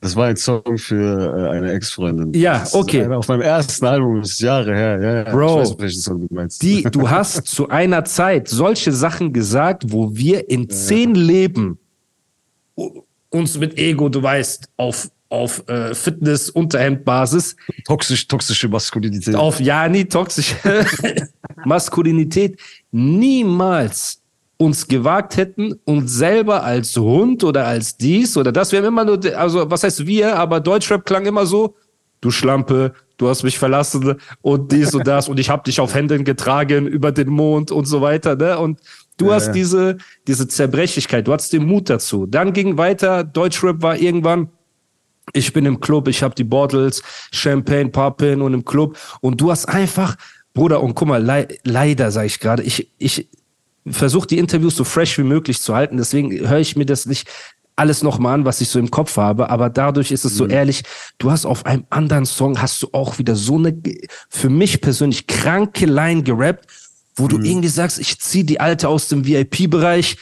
das 0.00 0.16
war 0.16 0.28
ein 0.28 0.36
Song 0.36 0.78
für 0.78 1.36
äh, 1.36 1.50
eine 1.50 1.70
Ex-Freundin. 1.72 2.32
Ja, 2.32 2.66
okay. 2.72 3.02
einer 3.02 3.18
auf 3.18 3.28
meinem 3.28 3.42
ersten 3.42 3.84
Album, 3.84 4.22
das 4.22 4.30
ist 4.30 4.40
Jahre 4.40 4.74
her. 4.74 5.02
Ja, 5.02 5.16
ja. 5.16 5.24
Bro, 5.24 5.62
ich 5.62 5.68
weiß, 5.68 5.78
welchen 5.78 6.00
Song 6.00 6.26
du 6.26 6.34
meinst. 6.34 6.62
die, 6.62 6.82
du 6.90 7.10
hast 7.10 7.46
zu 7.46 7.68
einer 7.68 8.06
Zeit 8.06 8.48
solche 8.48 8.92
Sachen 8.92 9.34
gesagt, 9.34 9.92
wo 9.92 10.16
wir 10.16 10.48
in 10.48 10.70
zehn 10.70 11.14
Leben 11.14 11.78
uns 13.28 13.58
mit 13.58 13.76
Ego, 13.76 14.08
du 14.08 14.22
weißt, 14.22 14.70
auf, 14.78 15.10
auf 15.28 15.66
äh, 15.68 15.94
Fitness-Unterhemdbasis 15.94 17.56
Toxisch, 17.84 18.28
toxische 18.28 18.68
Maskulinität. 18.68 19.34
auf 19.34 19.60
ja 19.60 19.88
nie 19.88 20.04
toxische 20.04 20.56
Maskulinität 21.64 22.60
niemals 22.92 24.22
uns 24.58 24.88
gewagt 24.88 25.36
hätten, 25.36 25.74
uns 25.84 26.12
selber 26.12 26.62
als 26.62 26.96
Hund 26.96 27.44
oder 27.44 27.66
als 27.66 27.96
dies 27.96 28.36
oder 28.36 28.52
das. 28.52 28.72
Wir 28.72 28.78
haben 28.78 28.86
immer 28.86 29.04
nur, 29.04 29.20
also 29.36 29.70
was 29.70 29.82
heißt 29.82 30.06
wir, 30.06 30.36
aber 30.36 30.60
Deutschrap 30.60 31.04
klang 31.04 31.26
immer 31.26 31.44
so, 31.44 31.74
du 32.20 32.30
Schlampe, 32.30 32.94
du 33.18 33.28
hast 33.28 33.42
mich 33.42 33.58
verlassen 33.58 34.14
und 34.40 34.72
dies 34.72 34.94
und 34.94 35.06
das 35.06 35.28
und 35.28 35.38
ich 35.38 35.50
habe 35.50 35.62
dich 35.64 35.80
auf 35.80 35.94
Händen 35.94 36.24
getragen 36.24 36.86
über 36.86 37.12
den 37.12 37.28
Mond 37.28 37.70
und 37.70 37.84
so 37.84 38.00
weiter, 38.00 38.36
ne? 38.36 38.58
Und 38.58 38.80
du 39.18 39.32
hast 39.32 39.52
diese, 39.52 39.98
diese 40.26 40.48
Zerbrechlichkeit, 40.48 41.26
du 41.26 41.32
hattest 41.32 41.52
den 41.52 41.66
Mut 41.66 41.90
dazu. 41.90 42.26
Dann 42.26 42.52
ging 42.52 42.78
weiter, 42.78 43.24
Deutschrap 43.24 43.82
war 43.82 43.96
irgendwann, 43.96 44.48
ich 45.32 45.52
bin 45.52 45.66
im 45.66 45.80
Club, 45.80 46.08
ich 46.08 46.22
habe 46.22 46.34
die 46.34 46.44
Bottles, 46.44 47.02
Champagne, 47.32 47.88
Poppin 47.88 48.42
und 48.42 48.54
im 48.54 48.64
Club. 48.64 48.98
Und 49.20 49.40
du 49.40 49.50
hast 49.50 49.66
einfach, 49.66 50.16
Bruder, 50.54 50.82
und 50.82 50.94
guck 50.94 51.08
mal, 51.08 51.22
lei 51.22 51.48
leider 51.64 52.10
sage 52.10 52.26
ich 52.26 52.40
gerade, 52.40 52.62
ich, 52.62 52.90
ich 52.98 53.28
versuche 53.86 54.26
die 54.26 54.38
Interviews 54.38 54.76
so 54.76 54.84
fresh 54.84 55.18
wie 55.18 55.22
möglich 55.22 55.60
zu 55.60 55.74
halten, 55.74 55.96
deswegen 55.96 56.48
höre 56.48 56.58
ich 56.58 56.76
mir 56.76 56.86
das 56.86 57.06
nicht 57.06 57.28
alles 57.76 58.02
nochmal 58.02 58.34
an, 58.34 58.44
was 58.46 58.62
ich 58.62 58.70
so 58.70 58.78
im 58.78 58.90
Kopf 58.90 59.18
habe, 59.18 59.50
aber 59.50 59.68
dadurch 59.68 60.10
ist 60.10 60.24
es 60.24 60.34
so 60.34 60.46
ehrlich, 60.46 60.82
du 61.18 61.30
hast 61.30 61.44
auf 61.44 61.66
einem 61.66 61.84
anderen 61.90 62.24
Song, 62.24 62.60
hast 62.60 62.82
du 62.82 62.88
auch 62.92 63.18
wieder 63.18 63.36
so 63.36 63.56
eine, 63.56 63.78
für 64.30 64.48
mich 64.48 64.80
persönlich 64.80 65.26
kranke 65.26 65.84
Line 65.84 66.22
gerappt, 66.22 66.66
wo 67.16 67.28
du 67.28 67.38
irgendwie 67.38 67.68
sagst, 67.68 67.98
ich 67.98 68.18
zieh 68.18 68.44
die 68.44 68.60
Alte 68.60 68.88
aus 68.88 69.08
dem 69.08 69.26
VIP-Bereich, 69.26 70.16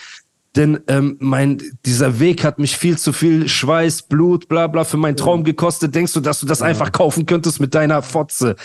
denn 0.56 0.80
ähm, 0.88 1.16
mein 1.20 1.60
dieser 1.84 2.20
Weg 2.20 2.44
hat 2.44 2.58
mich 2.58 2.76
viel 2.76 2.96
zu 2.98 3.12
viel 3.12 3.48
Schweiß, 3.48 4.02
Blut, 4.02 4.48
bla 4.48 4.66
bla 4.66 4.84
für 4.84 4.96
meinen 4.96 5.16
Traum 5.16 5.44
gekostet. 5.44 5.94
Denkst 5.94 6.12
du, 6.12 6.20
dass 6.20 6.40
du 6.40 6.46
das 6.46 6.62
einfach 6.62 6.92
kaufen 6.92 7.26
könntest 7.26 7.60
mit 7.60 7.74
deiner 7.74 8.02
Fotze? 8.02 8.56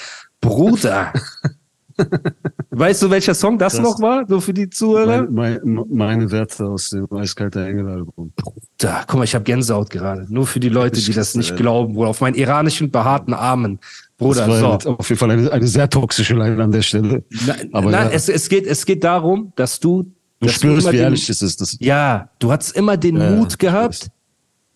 Bruder. 0.42 1.14
weißt 2.72 3.04
du, 3.04 3.10
welcher 3.10 3.34
Song 3.34 3.58
das, 3.58 3.74
Das- 3.74 3.82
noch 3.82 4.00
war? 4.02 4.26
So 4.28 4.40
für 4.40 4.54
die 4.54 4.70
Zuhörer? 4.70 5.28
Mein, 5.30 5.60
mein, 5.64 5.86
meine 5.90 6.32
Werte 6.32 6.66
aus 6.66 6.90
dem 6.90 7.12
Eiskalter 7.12 7.66
Engel-Album. 7.66 8.34
Da, 8.78 9.04
guck 9.08 9.18
mal, 9.18 9.24
ich 9.24 9.36
habe 9.36 9.44
Gänsehaut 9.44 9.90
gerade. 9.90 10.26
Nur 10.30 10.48
für 10.48 10.60
die 10.60 10.70
Leute, 10.70 11.02
die 11.02 11.14
das 11.14 11.36
nicht 11.36 11.58
glauben, 11.58 11.94
Bruder. 11.94 12.10
Auf 12.10 12.22
meinen 12.22 12.36
iranischen 12.36 12.92
behaarten 12.92 13.34
Armen. 13.34 13.80
Bruder, 14.18 14.48
das 14.48 14.62
war 14.62 14.82
so. 14.82 14.98
auf 14.98 15.10
jeden 15.10 15.20
Fall 15.20 15.32
eine, 15.32 15.52
eine 15.52 15.68
sehr 15.68 15.90
toxische 15.90 16.36
Line 16.36 16.62
an 16.62 16.72
der 16.72 16.82
Stelle. 16.82 17.24
Nein, 17.48 17.70
Aber 17.72 17.92
nein 17.92 18.10
ja, 18.10 18.14
es, 18.16 18.30
es, 18.30 18.50
geht, 18.50 18.66
es 18.66 18.86
geht 18.86 19.04
darum, 19.04 19.54
dass 19.56 19.80
du. 19.80 20.12
Du 20.40 20.50
spürst, 20.50 20.88
wie 20.88 20.92
den- 20.92 21.02
ehrlich 21.02 21.30
es 21.30 21.42
ist. 21.42 21.62
Das, 21.62 21.78
Ja, 21.80 22.30
du 22.40 22.52
hattest 22.52 22.76
immer 22.76 22.98
den 22.98 23.18
Ja, 23.18 23.32
Mut 23.32 23.60
gehabt, 23.60 24.10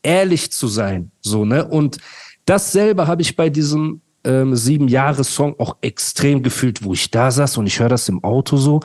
ehrlich 0.02 0.52
zu 0.52 0.68
sein, 0.68 1.12
so 1.22 1.46
ne. 1.46 1.66
Und 1.66 1.98
dasselbe 2.46 3.08
habe 3.08 3.22
ich 3.22 3.36
bei 3.36 3.50
diesem 3.50 4.02
ähm, 4.26 4.56
sieben 4.56 4.88
Jahre 4.88 5.24
Song 5.24 5.60
auch 5.60 5.76
extrem 5.82 6.44
gefühlt, 6.44 6.84
wo 6.84 6.94
ich 6.94 7.12
da 7.12 7.30
saß 7.30 7.58
und 7.58 7.68
ich 7.68 7.80
höre 7.80 7.90
das 7.90 8.08
im 8.08 8.24
Auto 8.24 8.56
so. 8.58 8.80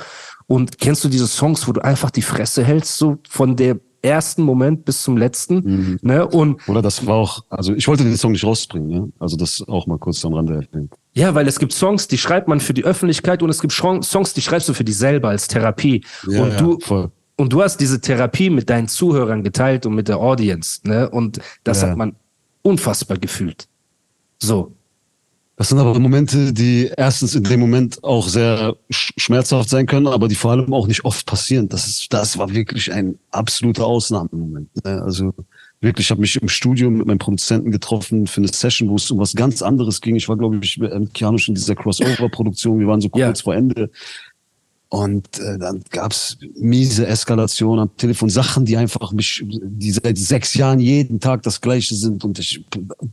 Und 0.48 0.78
kennst 0.78 1.04
du 1.04 1.08
diese 1.08 1.26
Songs, 1.28 1.68
wo 1.68 1.72
du 1.72 1.80
einfach 1.84 2.10
die 2.10 2.22
Fresse 2.22 2.64
hältst, 2.64 2.98
so 2.98 3.18
von 3.28 3.54
der 3.54 3.78
ersten 4.02 4.42
Moment 4.42 4.84
bis 4.84 5.02
zum 5.02 5.16
letzten, 5.16 5.56
Mhm. 5.56 5.98
ne? 6.02 6.26
Und 6.26 6.66
Oder 6.68 6.82
das 6.82 7.04
war 7.06 7.16
auch, 7.16 7.44
also 7.50 7.74
ich 7.74 7.86
wollte 7.88 8.04
den 8.04 8.16
Song 8.16 8.32
nicht 8.32 8.44
rausbringen, 8.44 8.90
ja. 8.90 9.04
Also 9.18 9.36
das 9.36 9.62
auch 9.68 9.86
mal 9.86 9.98
kurz 9.98 10.24
am 10.24 10.34
Rande 10.34 10.54
erwähnt. 10.54 10.94
Ja, 11.18 11.34
weil 11.34 11.48
es 11.48 11.58
gibt 11.58 11.72
Songs, 11.72 12.06
die 12.08 12.16
schreibt 12.18 12.46
man 12.48 12.60
für 12.60 12.74
die 12.74 12.84
Öffentlichkeit 12.84 13.42
und 13.42 13.50
es 13.50 13.60
gibt 13.60 13.72
Songs, 13.72 14.34
die 14.34 14.40
schreibst 14.42 14.68
du 14.68 14.74
für 14.74 14.84
dich 14.84 14.96
selber 14.96 15.28
als 15.30 15.48
Therapie. 15.48 16.04
Ja, 16.28 16.42
und 16.42 16.50
ja, 16.50 16.56
du 16.56 16.78
voll. 16.80 17.10
und 17.36 17.52
du 17.52 17.62
hast 17.62 17.78
diese 17.78 18.00
Therapie 18.00 18.50
mit 18.50 18.70
deinen 18.70 18.88
Zuhörern 18.88 19.42
geteilt 19.42 19.84
und 19.86 19.94
mit 19.94 20.08
der 20.08 20.18
Audience, 20.18 20.80
ne? 20.84 21.08
Und 21.10 21.40
das 21.64 21.82
Ja. 21.82 21.88
hat 21.88 21.96
man 21.96 22.14
unfassbar 22.62 23.18
gefühlt. 23.18 23.66
So. 24.38 24.72
Das 25.56 25.70
sind 25.70 25.78
aber 25.80 25.98
Momente, 25.98 26.52
die 26.52 26.88
erstens 26.96 27.34
in 27.34 27.42
dem 27.42 27.58
Moment 27.58 28.04
auch 28.04 28.28
sehr 28.28 28.76
sch 28.90 29.12
schmerzhaft 29.16 29.68
sein 29.68 29.86
können, 29.86 30.06
aber 30.06 30.28
die 30.28 30.36
vor 30.36 30.52
allem 30.52 30.72
auch 30.72 30.86
nicht 30.86 31.04
oft 31.04 31.26
passieren. 31.26 31.68
Das 31.68 31.88
ist, 31.88 32.12
das 32.12 32.38
war 32.38 32.48
wirklich 32.54 32.92
ein 32.92 33.18
absoluter 33.32 33.84
Ausnahmemoment. 33.84 34.68
ne? 34.84 35.02
Also 35.02 35.34
wirklich, 35.80 36.06
ich 36.06 36.10
habe 36.10 36.20
mich 36.20 36.36
im 36.40 36.48
Studio 36.48 36.90
mit 36.90 37.06
meinem 37.06 37.18
Produzenten 37.18 37.70
getroffen 37.70 38.26
für 38.26 38.40
eine 38.40 38.48
Session, 38.48 38.88
wo 38.88 38.96
es 38.96 39.10
um 39.10 39.18
was 39.18 39.34
ganz 39.34 39.62
anderes 39.62 40.00
ging. 40.00 40.16
Ich 40.16 40.28
war, 40.28 40.36
glaube 40.36 40.58
ich, 40.62 40.78
mit 40.78 41.14
Keanu 41.14 41.38
schon 41.38 41.52
in 41.54 41.60
dieser 41.60 41.74
Crossover-Produktion. 41.76 42.80
Wir 42.80 42.86
waren 42.86 43.00
so 43.00 43.08
Ja. 43.14 43.26
kurz 43.26 43.42
vor 43.42 43.54
Ende. 43.54 43.90
Und 44.90 45.38
äh, 45.38 45.58
dann 45.58 45.82
gab's 45.90 46.38
miese 46.58 47.06
Eskalation 47.06 47.78
am 47.78 47.94
Telefon, 47.98 48.30
Sachen, 48.30 48.64
die 48.64 48.78
einfach 48.78 49.12
mich, 49.12 49.44
die 49.46 49.90
seit 49.92 50.16
sechs 50.16 50.54
Jahren 50.54 50.80
jeden 50.80 51.20
Tag 51.20 51.42
das 51.42 51.60
Gleiche 51.60 51.94
sind 51.94 52.24
und 52.24 52.38
ich 52.38 52.64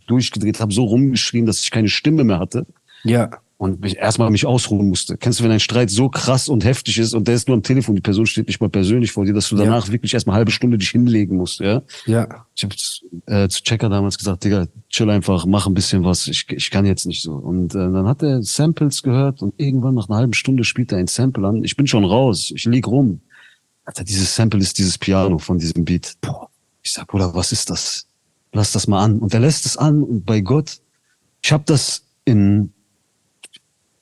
durchgedreht 0.08 0.62
habe, 0.62 0.73
so 0.73 0.86
rumgeschrien, 0.86 1.45
dass 1.45 1.62
ich 1.62 1.71
keine 1.71 1.89
Stimme 1.89 2.23
mehr 2.23 2.39
hatte 2.39 2.65
Ja. 3.04 3.30
Und 3.58 3.80
mich 3.80 3.98
erstmal 3.98 4.30
mich 4.30 4.46
ausruhen 4.46 4.89
musste. 4.89 5.18
Kennst 5.18 5.39
du, 5.39 5.44
wenn 5.46 5.52
ein 5.52 5.62
Streit 5.62 5.89
so 5.89 6.10
krass 6.10 6.50
und 6.50 6.65
heftig 6.65 6.98
ist 6.98 7.13
und 7.13 7.28
der 7.28 7.36
ist 7.36 7.48
nur 7.48 7.56
am 7.56 7.63
Telefon, 7.63 7.96
die 7.96 8.02
Person 8.02 8.26
steht 8.26 8.48
nicht 8.48 8.60
mal 8.60 8.70
persönlich 8.70 9.13
vor 9.13 9.24
dir, 9.24 9.34
dass 9.34 9.48
du 9.48 9.56
danach 9.56 9.89
wirklich 9.89 10.13
erstmal 10.13 10.34
eine 10.34 10.39
halbe 10.39 10.52
Stunde 10.52 10.78
dich 10.78 10.89
hinlegen 10.89 11.38
musst, 11.38 11.62
ja? 11.62 11.82
Ja. 12.06 12.46
Ich 12.54 12.63
habe 12.63 12.76
äh, 13.28 13.48
zu 13.48 13.63
Checker 13.63 13.88
damals 13.88 14.18
gesagt, 14.18 14.44
Digga, 14.44 14.68
chill 14.89 15.10
einfach, 15.10 15.46
mach 15.46 15.68
ein 15.68 15.74
bisschen 15.74 16.04
was, 16.04 16.28
ich, 16.28 16.46
ich 16.50 16.70
kann 16.70 16.86
jetzt 16.86 17.06
nicht 17.06 17.22
so. 17.22 17.34
Und 17.34 17.74
äh, 17.76 17.78
dann 17.78 18.08
hat 18.08 18.22
er 18.24 18.44
Samples 18.44 19.02
gehört 19.02 19.41
und 19.41 19.54
irgendwann 19.58 19.96
nach 19.96 20.10
einer 20.10 20.18
halben 20.18 20.34
Stunde 20.34 20.65
spielt 20.65 20.91
er 20.91 20.98
ein 20.98 21.08
Sample 21.08 21.48
an. 21.48 21.63
Ich 21.63 21.78
bin 21.78 21.88
schon 21.88 22.04
raus, 22.04 22.52
ich 22.54 22.65
lieg 22.65 22.88
rum. 22.88 23.22
Alter, 23.86 24.04
dieses 24.04 24.36
Sample 24.36 24.60
ist 24.60 24.78
dieses 24.78 24.98
Piano 24.98 25.38
von 25.38 25.60
diesem 25.60 25.86
Beat. 25.86 26.15
Boah. 26.20 26.50
Ich 26.84 26.91
sag, 26.91 27.08
Bruder, 27.08 27.34
was 27.34 27.52
ist 27.52 27.70
das? 27.70 28.06
Lass 28.52 28.74
das 28.74 28.88
mal 28.88 29.04
an. 29.04 29.20
Und 29.20 29.34
er 29.34 29.39
lässt 29.39 29.65
es 29.65 29.78
an 29.78 30.04
und 30.04 30.26
bei 30.26 30.41
Gott, 30.41 30.80
ich 31.41 31.52
habe 31.52 31.63
das 31.65 32.04
in 32.26 32.74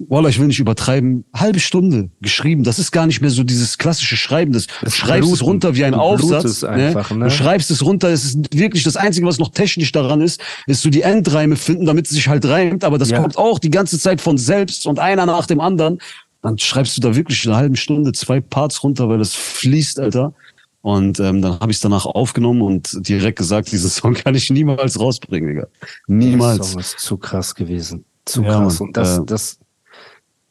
Wallah, 0.10 0.30
ich 0.30 0.40
will 0.40 0.48
nicht 0.48 0.60
übertreiben, 0.60 1.26
halbe 1.34 1.60
Stunde 1.60 2.10
geschrieben. 2.22 2.64
Das 2.64 2.80
ist 2.80 2.92
gar 2.92 3.06
nicht 3.06 3.22
mehr 3.22 3.30
so 3.30 3.44
dieses 3.44 3.78
klassische 3.78 4.16
Schreiben. 4.18 4.52
Das, 4.54 4.68
du 4.68 4.74
Das 4.84 4.96
schreibst 4.96 5.30
es 5.32 5.40
Bluten. 5.40 5.46
runter 5.52 5.76
wie 5.76 5.86
ein 5.86 5.94
Aufsatz. 5.94 6.42
blutest 6.44 6.66
einfach, 6.66 7.12
ne? 7.12 7.26
Du 7.26 7.32
schreibst 7.32 7.72
es 7.72 7.84
runter. 7.84 8.10
Es 8.10 8.26
ist 8.26 8.54
wirklich 8.58 8.84
das 8.84 8.96
Einzige, 8.98 9.26
was 9.28 9.40
noch 9.40 9.50
technisch 9.52 9.92
daran 9.92 10.22
ist, 10.22 10.42
ist 10.68 10.82
so 10.82 10.90
die 10.90 11.02
Endreime 11.02 11.56
finden, 11.56 11.86
damit 11.86 12.06
es 12.08 12.12
sich 12.12 12.28
halt 12.28 12.46
reimt. 12.46 12.84
Aber 12.84 12.98
das 12.98 13.10
Ja. 13.10 13.20
kommt 13.22 13.38
auch 13.38 13.60
die 13.60 13.70
ganze 13.72 14.00
Zeit 14.00 14.22
von 14.22 14.38
selbst 14.38 14.86
und 14.88 15.00
einer 15.00 15.26
nach 15.26 15.46
dem 15.46 15.60
anderen. 15.60 16.00
Dann 16.42 16.58
schreibst 16.58 16.98
du 16.98 17.02
da 17.02 17.16
wirklich 17.16 17.46
in 17.46 17.52
einer 17.52 17.60
halben 17.60 17.76
Stunde 17.76 18.12
zwei 18.12 18.42
Parts 18.42 18.84
runter, 18.84 19.08
weil 19.10 19.18
das 19.20 19.34
fließt, 19.34 20.00
Alter. 20.00 20.34
Und 20.82 21.18
ähm, 21.22 21.42
dann 21.42 21.60
habe 21.62 21.72
ich 21.72 21.78
es 21.78 21.82
danach 21.82 22.06
aufgenommen 22.06 22.62
und 22.62 23.08
direkt 23.08 23.38
gesagt, 23.38 23.72
diesen 23.72 23.90
Song 23.90 24.14
kann 24.16 24.36
ich 24.36 24.50
niemals 24.50 25.00
rausbringen, 25.00 25.48
Digga. 25.50 25.68
Der 26.10 26.16
Niemals. 26.16 26.72
Song 26.72 26.80
ist 26.82 27.00
zu 27.00 27.16
krass 27.16 27.56
gewesen. 27.56 28.04
Zu 28.26 28.44
Ja, 28.44 28.60
krass. 28.60 28.82
Und 28.82 28.98
das, 28.98 29.20
äh, 29.20 29.22
das, 29.26 29.58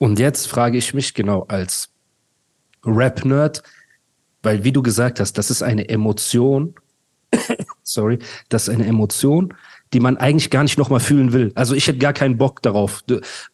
und 0.03 0.19
jetzt 0.19 0.49
frage 0.49 0.79
ich 0.79 0.95
mich 0.95 1.15
genau 1.15 1.45
als 1.47 1.91
Rap-Nerd, 2.85 3.63
weil 4.43 4.65
wie 4.65 4.73
du 4.73 4.83
gesagt 4.83 5.21
hast, 5.21 5.39
das 5.39 5.49
ist 5.49 5.63
eine 5.63 5.89
Emotion, 5.89 6.75
sorry, 7.85 8.19
das 8.49 8.67
ist 8.67 8.75
eine 8.75 8.85
Emotion, 8.85 9.55
die 9.93 10.01
man 10.01 10.17
eigentlich 10.17 10.51
gar 10.51 10.65
nicht 10.65 10.77
nochmal 10.77 10.99
fühlen 10.99 11.33
will. 11.33 11.53
Also 11.55 11.77
ich 11.77 11.87
hätte 11.87 12.01
gar 12.01 12.15
keinen 12.15 12.37
Bock 12.37 12.63
darauf. 12.63 13.05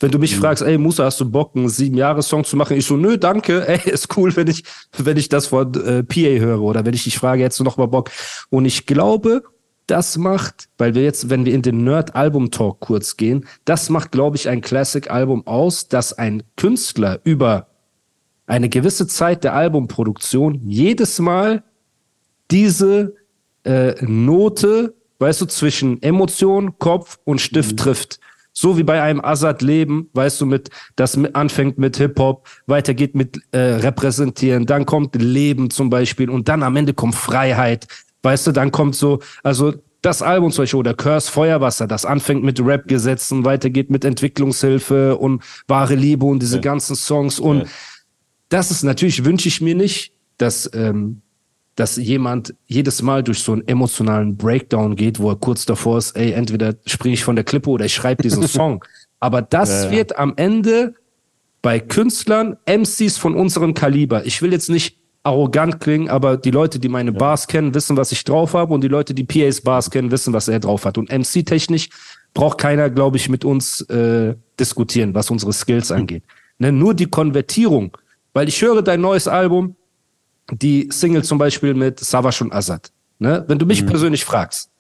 Wenn 0.01 0.11
du 0.11 0.19
mich 0.19 0.37
Mhm. 0.37 0.41
fragst, 0.41 0.63
ey 0.63 0.79
Musa, 0.79 1.05
hast 1.05 1.21
du 1.21 1.31
Bock, 1.31 1.55
einen 1.55 1.69
sieben 1.69 1.99
Jahre 1.99 2.23
Song 2.23 2.45
zu 2.45 2.57
machen? 2.57 2.79
Ich 2.79 2.87
so, 2.87 2.97
nö, 2.97 3.19
danke. 3.19 3.69
Ey, 3.69 3.91
ist 3.91 4.17
cool, 4.17 4.35
wenn 4.35 4.47
ich, 4.47 4.65
wenn 4.97 5.19
ich 5.19 5.29
das 5.29 5.49
von 5.49 5.75
äh, 5.75 6.03
PA 6.03 6.41
höre 6.43 6.63
oder 6.63 6.87
wenn 6.87 6.95
ich 6.95 7.05
dich 7.05 7.19
frage, 7.19 7.45
hättest 7.45 7.61
du 7.61 7.65
noch 7.65 7.77
mal 7.77 7.89
Bock? 7.89 8.11
Und 8.49 8.65
ich 8.65 8.87
glaube, 8.87 9.43
das 9.89 10.17
macht, 10.17 10.69
weil 10.79 10.95
wir 10.95 11.03
jetzt, 11.03 11.31
wenn 11.31 11.45
wir 11.45 11.55
in 11.55 11.63
den 11.63 11.83
Nerd-Album-Talk 11.83 12.81
kurz 12.81 13.17
gehen, 13.17 13.47
das 13.65 13.91
macht, 13.91 14.13
glaube 14.13 14.37
ich, 14.37 14.49
ein 14.49 14.61
Classic-Album 14.61 15.47
aus, 15.47 15.89
dass 15.89 16.13
ein 16.13 16.43
Künstler 16.57 17.21
über 17.25 17.69
eine 18.47 18.69
gewisse 18.69 19.07
Zeit 19.07 19.45
der 19.45 19.55
Albumproduktion 19.55 20.61
jedes 20.65 21.19
Mal 21.19 21.65
diese 22.51 23.15
äh, 23.65 23.95
Note, 24.05 24.95
weißt 25.19 25.43
du, 25.43 25.47
zwischen 25.47 26.03
Emotion, 26.03 26.79
Kopf 26.79 27.19
und 27.25 27.41
Stift 27.41 27.79
trifft. 27.79 28.21
So 28.53 28.77
wie 28.77 28.83
bei 28.83 29.03
einem 29.03 29.21
Azad 29.25 29.63
Leben, 29.63 30.11
weißt 30.15 30.41
du, 30.41 30.47
mit 30.47 30.71
das 30.97 31.17
mit, 31.17 31.37
anfängt 31.37 31.79
mit 31.79 31.97
Hip-Hop, 31.97 32.49
weitergeht 32.67 33.15
mit 33.15 33.41
äh, 33.53 33.59
Repräsentieren, 33.59 34.67
dann 34.67 34.85
kommt 34.85 35.15
Leben 35.15 35.71
zum 35.71 35.91
Beispiel 35.91 36.29
und 36.29 36.49
dann 36.49 36.63
am 36.63 36.75
Ende 36.75 36.95
kommt 36.95 37.15
Freiheit. 37.15 37.87
Weißt 38.23 38.47
du, 38.47 38.53
dann 38.53 38.73
kommt 38.73 38.97
so, 38.97 39.21
also 39.43 39.75
das 40.03 40.23
Album 40.23 40.53
zum 40.53 40.63
Beispiel 40.63 40.81
oder 40.81 40.95
Curse 40.95 41.31
Feuerwasser, 41.31 41.87
das 41.87 42.05
anfängt 42.05 42.45
mit 42.45 42.61
Rap-Gesetzen, 42.61 43.45
weitergeht 43.45 43.91
mit 43.91 44.05
Entwicklungshilfe 44.05 45.17
und 45.17 45.43
wahre 45.67 45.95
Liebe 45.95 46.25
und 46.27 46.41
diese 46.41 46.61
ganzen 46.61 46.97
Songs 46.97 47.39
und 47.41 47.69
das 48.49 48.71
ist 48.71 48.83
natürlich, 48.83 49.25
wünsche 49.25 49.49
ich 49.49 49.61
mir 49.61 49.75
nicht, 49.75 50.13
dass, 50.39 50.71
ähm, 50.73 51.21
dass 51.75 51.97
jemand 51.97 52.55
jedes 52.67 53.03
Mal 53.03 53.23
durch 53.23 53.41
so 53.41 53.53
einen 53.53 53.67
emotionalen 53.69 54.37
Breakdown 54.37 54.97
geht, 54.97 55.19
wo 55.19 55.31
er 55.31 55.37
kurz 55.37 55.67
davor 55.67 55.99
ist, 55.99 56.17
ey, 56.17 56.33
entweder 56.33 56.75
springe 56.87 57.15
ich 57.15 57.25
von 57.25 57.37
der 57.37 57.45
Klippe 57.45 57.71
oder 57.71 57.85
ich 57.85 57.95
schreibe 57.95 58.23
diesen 58.23 58.43
Song. 58.49 58.85
Aber 59.21 59.43
das 59.43 59.91
wird 59.91 60.17
am 60.17 60.35
Ende 60.37 60.95
bei 61.61 61.81
Künstlern, 61.81 62.57
MCs 62.67 63.19
von 63.19 63.35
unserem 63.35 63.75
Kaliber, 63.75 64.25
ich 64.25 64.41
will 64.43 64.53
jetzt 64.53 64.71
nicht 64.71 64.97
arrogant 65.23 65.81
klingen, 65.81 66.09
aber 66.09 66.37
die 66.37 66.51
Leute, 66.51 66.79
die 66.79 66.89
meine 66.89 67.13
Bars 67.13 67.47
kennen, 67.47 67.75
wissen, 67.75 67.97
was 67.97 68.13
ich 68.13 68.25
drauf 68.25 68.55
habe 68.55 68.73
und 68.73 68.83
die 68.83 68.89
Leute, 68.89 69.15
die 69.15 69.25
PAs 69.25 69.61
Bars 69.61 69.91
kennen, 69.91 70.11
wissen, 70.11 70.33
was 70.33 70.49
er 70.49 70.61
drauf 70.61 70.85
hat. 70.85 70.97
Und 70.97 71.11
MC-technisch 71.11 71.91
braucht 72.35 72.59
keiner, 72.59 72.89
glaube 72.91 73.17
ich, 73.17 73.29
mit 73.29 73.45
uns 73.45 73.81
äh, 73.83 74.35
diskutieren, 74.59 75.15
was 75.15 75.31
unsere 75.31 75.53
Skills 75.53 75.91
angeht. 75.91 76.23
Ne, 76.59 76.73
nur 76.73 76.95
die 76.95 77.07
Konvertierung, 77.07 77.97
weil 78.33 78.49
ich 78.49 78.61
höre 78.63 78.83
dein 78.83 79.01
neues 79.01 79.29
Album, 79.29 79.77
die 80.51 80.89
Single 80.91 81.25
zum 81.25 81.39
Beispiel 81.39 81.75
mit 81.75 82.01
Savas 82.01 82.41
und 82.41 82.53
Azad. 82.53 82.91
Ne? 83.19 83.45
Wenn 83.47 83.59
du 83.59 83.67
mich 83.67 83.87
persönlich 83.87 84.25
fragst, 84.25 84.71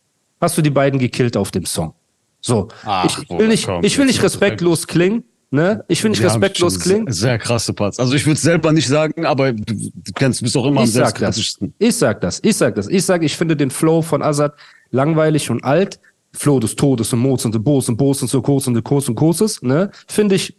hast 0.41 0.57
du 0.57 0.63
die 0.63 0.71
beiden 0.71 0.99
gekillt 0.99 1.37
auf 1.37 1.51
dem 1.51 1.67
Song? 1.67 1.95
So, 2.41 2.69
Ach, 2.85 3.05
ich, 3.05 3.29
will 3.31 3.49
nicht, 3.49 3.67
komm, 3.67 3.85
ich 3.85 3.99
will 3.99 4.07
nicht 4.07 4.23
respektlos 4.23 4.87
klingen, 4.87 5.25
ne? 5.51 5.85
Ich 5.89 6.03
nicht 6.05 6.19
Die 6.21 6.25
haben 6.25 6.31
respektlos 6.33 6.79
klingen. 6.81 7.11
Sehr, 7.13 7.39
krasse 7.39 7.73
Parts. 7.73 7.99
Also 7.99 8.15
ich 8.15 8.25
würde 8.25 8.35
es 8.35 8.43
selber 8.43 8.73
nicht 8.73 8.89
sagen, 8.89 9.25
aber 9.27 9.53
du, 9.53 9.91
kennst, 10.15 10.43
bist 10.43 10.57
auch 10.57 10.67
immer 10.67 10.83
Ich 10.83 10.89
am 10.89 10.93
sag 10.93 11.19
das. 11.19 11.37
selbstkritischsten. 11.37 11.75
Ich 11.79 11.97
sag 11.97 12.21
das. 12.21 12.41
Ich 12.43 12.57
sag 12.57 12.75
das. 12.75 12.89
Ich 12.89 13.05
sag, 13.05 13.23
ich 13.23 13.37
finde 13.37 13.57
den 13.57 13.71
Flow 13.71 14.03
von 14.03 14.23
Azad 14.23 14.55
langweilig 14.91 15.51
und 15.51 15.65
alt. 15.65 16.01
Flow 16.35 16.61
des 16.61 16.77
Todes 16.77 17.11
und 17.15 17.21
Mods 17.21 17.47
und 17.47 17.55
de 17.55 17.61
Bos 17.61 17.89
und 17.89 17.97
Bos 17.97 18.21
und 18.21 18.29
so 18.29 18.43
kurz 18.43 18.67
und 18.67 18.75
de 18.75 18.83
Kurs 18.83 19.09
und 19.09 19.15
Kurses, 19.15 19.63
ne? 19.63 19.91
Finde 20.07 20.35
ich, 20.35 20.55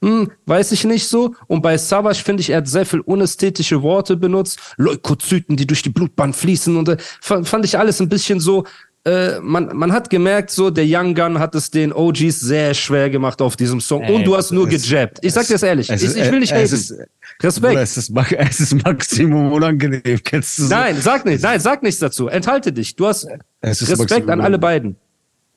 hm, 0.00 0.30
weiß 0.46 0.70
ich 0.72 0.84
nicht 0.84 1.08
so. 1.08 1.34
Und 1.48 1.60
bei 1.60 1.76
Savage 1.76 2.22
finde 2.22 2.40
ich, 2.40 2.50
er 2.50 2.58
hat 2.58 2.68
sehr 2.68 2.86
viel 2.86 3.00
unästhetische 3.00 3.82
Worte 3.82 4.16
benutzt. 4.16 4.60
Leukozyten, 4.76 5.56
die 5.56 5.66
durch 5.66 5.82
die 5.82 5.90
Blutbahn 5.90 6.32
fließen 6.32 6.76
und 6.76 6.88
äh, 6.88 6.96
fand 7.20 7.64
ich 7.64 7.76
alles 7.76 8.00
ein 8.00 8.08
bisschen 8.08 8.38
so, 8.38 8.64
äh, 9.04 9.40
man, 9.40 9.74
man 9.76 9.92
hat 9.92 10.10
gemerkt, 10.10 10.50
so, 10.50 10.70
der 10.70 10.84
Young 10.86 11.14
Gun 11.14 11.38
hat 11.38 11.54
es 11.54 11.70
den 11.70 11.92
OGs 11.92 12.40
sehr 12.40 12.74
schwer 12.74 13.08
gemacht 13.10 13.40
auf 13.40 13.56
diesem 13.56 13.80
Song. 13.80 14.04
und 14.08 14.24
du 14.24 14.36
hast 14.36 14.50
nur 14.50 14.68
gejabbt. 14.68 15.18
Ich 15.22 15.32
sag 15.32 15.46
dir 15.46 15.54
das 15.54 15.62
ehrlich. 15.62 15.88
es 15.90 16.02
Ich, 16.02 16.08
ist- 16.10 16.16
ich 16.16 16.30
will 16.30 16.40
nicht 16.40 16.52
es 16.52 16.72
ist- 16.72 16.94
Respekt. 17.42 17.62
Bruder, 17.70 17.82
es 17.82 17.96
ist, 17.96 18.10
es 18.38 18.60
ist 18.60 18.84
Maximum 18.84 19.52
unangenehm. 19.52 20.02
Kennst 20.24 20.58
du 20.58 20.62
so? 20.64 20.68
Nein, 20.74 20.96
sag 21.00 21.24
nicht, 21.24 21.42
nein, 21.42 21.60
sag 21.60 21.82
nichts 21.82 22.00
dazu. 22.00 22.28
Enthalte 22.28 22.72
dich. 22.72 22.96
Du 22.96 23.06
hast 23.06 23.26
Es 23.60 23.80
ist 23.82 23.90
Respekt 23.90 24.28
an 24.28 24.40
alle 24.40 24.58
beiden. 24.58 24.96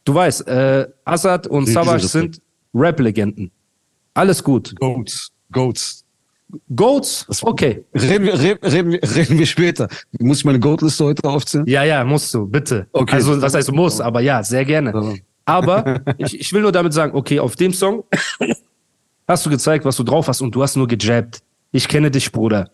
Du 0.06 0.14
weißt, 0.14 0.48
äh, 0.48 0.88
Assad 1.06 1.48
und 1.48 1.68
Savage 1.68 2.08
sind 2.08 2.42
Rap-Legenden. 2.74 3.52
Alles 4.14 4.44
gut. 4.44 4.76
Goats. 4.80 5.30
Goats. 5.52 6.01
Goats? 6.76 7.26
Okay. 7.42 7.84
Reden 7.94 8.26
wir, 8.26 8.40
reden, 8.40 8.92
wir, 8.92 9.02
reden 9.04 9.38
wir 9.38 9.46
später. 9.46 9.88
Muss 10.20 10.40
ich 10.40 10.46
meine 10.46 10.60
Goat-Liste 10.60 11.06
heute 11.06 11.28
aufzählen? 11.28 11.66
Ja, 11.68 11.84
ja, 11.84 12.04
musst 12.04 12.34
du, 12.34 12.46
bitte. 12.46 12.88
Okay. 12.92 13.16
Also, 13.16 13.42
was 13.42 13.54
heißt 13.54 13.72
muss, 13.72 14.02
aber 14.02 14.22
ja, 14.22 14.44
sehr 14.44 14.66
gerne. 14.66 15.20
Aber 15.46 16.02
ich, 16.18 16.40
ich 16.40 16.54
will 16.54 16.62
nur 16.62 16.72
damit 16.72 16.94
sagen, 16.94 17.16
okay, 17.16 17.40
auf 17.40 17.56
dem 17.56 17.74
Song 17.74 18.04
hast 19.28 19.46
du 19.46 19.50
gezeigt, 19.50 19.86
was 19.86 19.96
du 19.98 20.04
drauf 20.04 20.28
hast 20.28 20.42
und 20.42 20.54
du 20.54 20.62
hast 20.62 20.76
nur 20.76 20.88
gejabbt. 20.88 21.42
Ich 21.72 21.88
kenne 21.88 22.12
dich, 22.12 22.32
Bruder. 22.32 22.70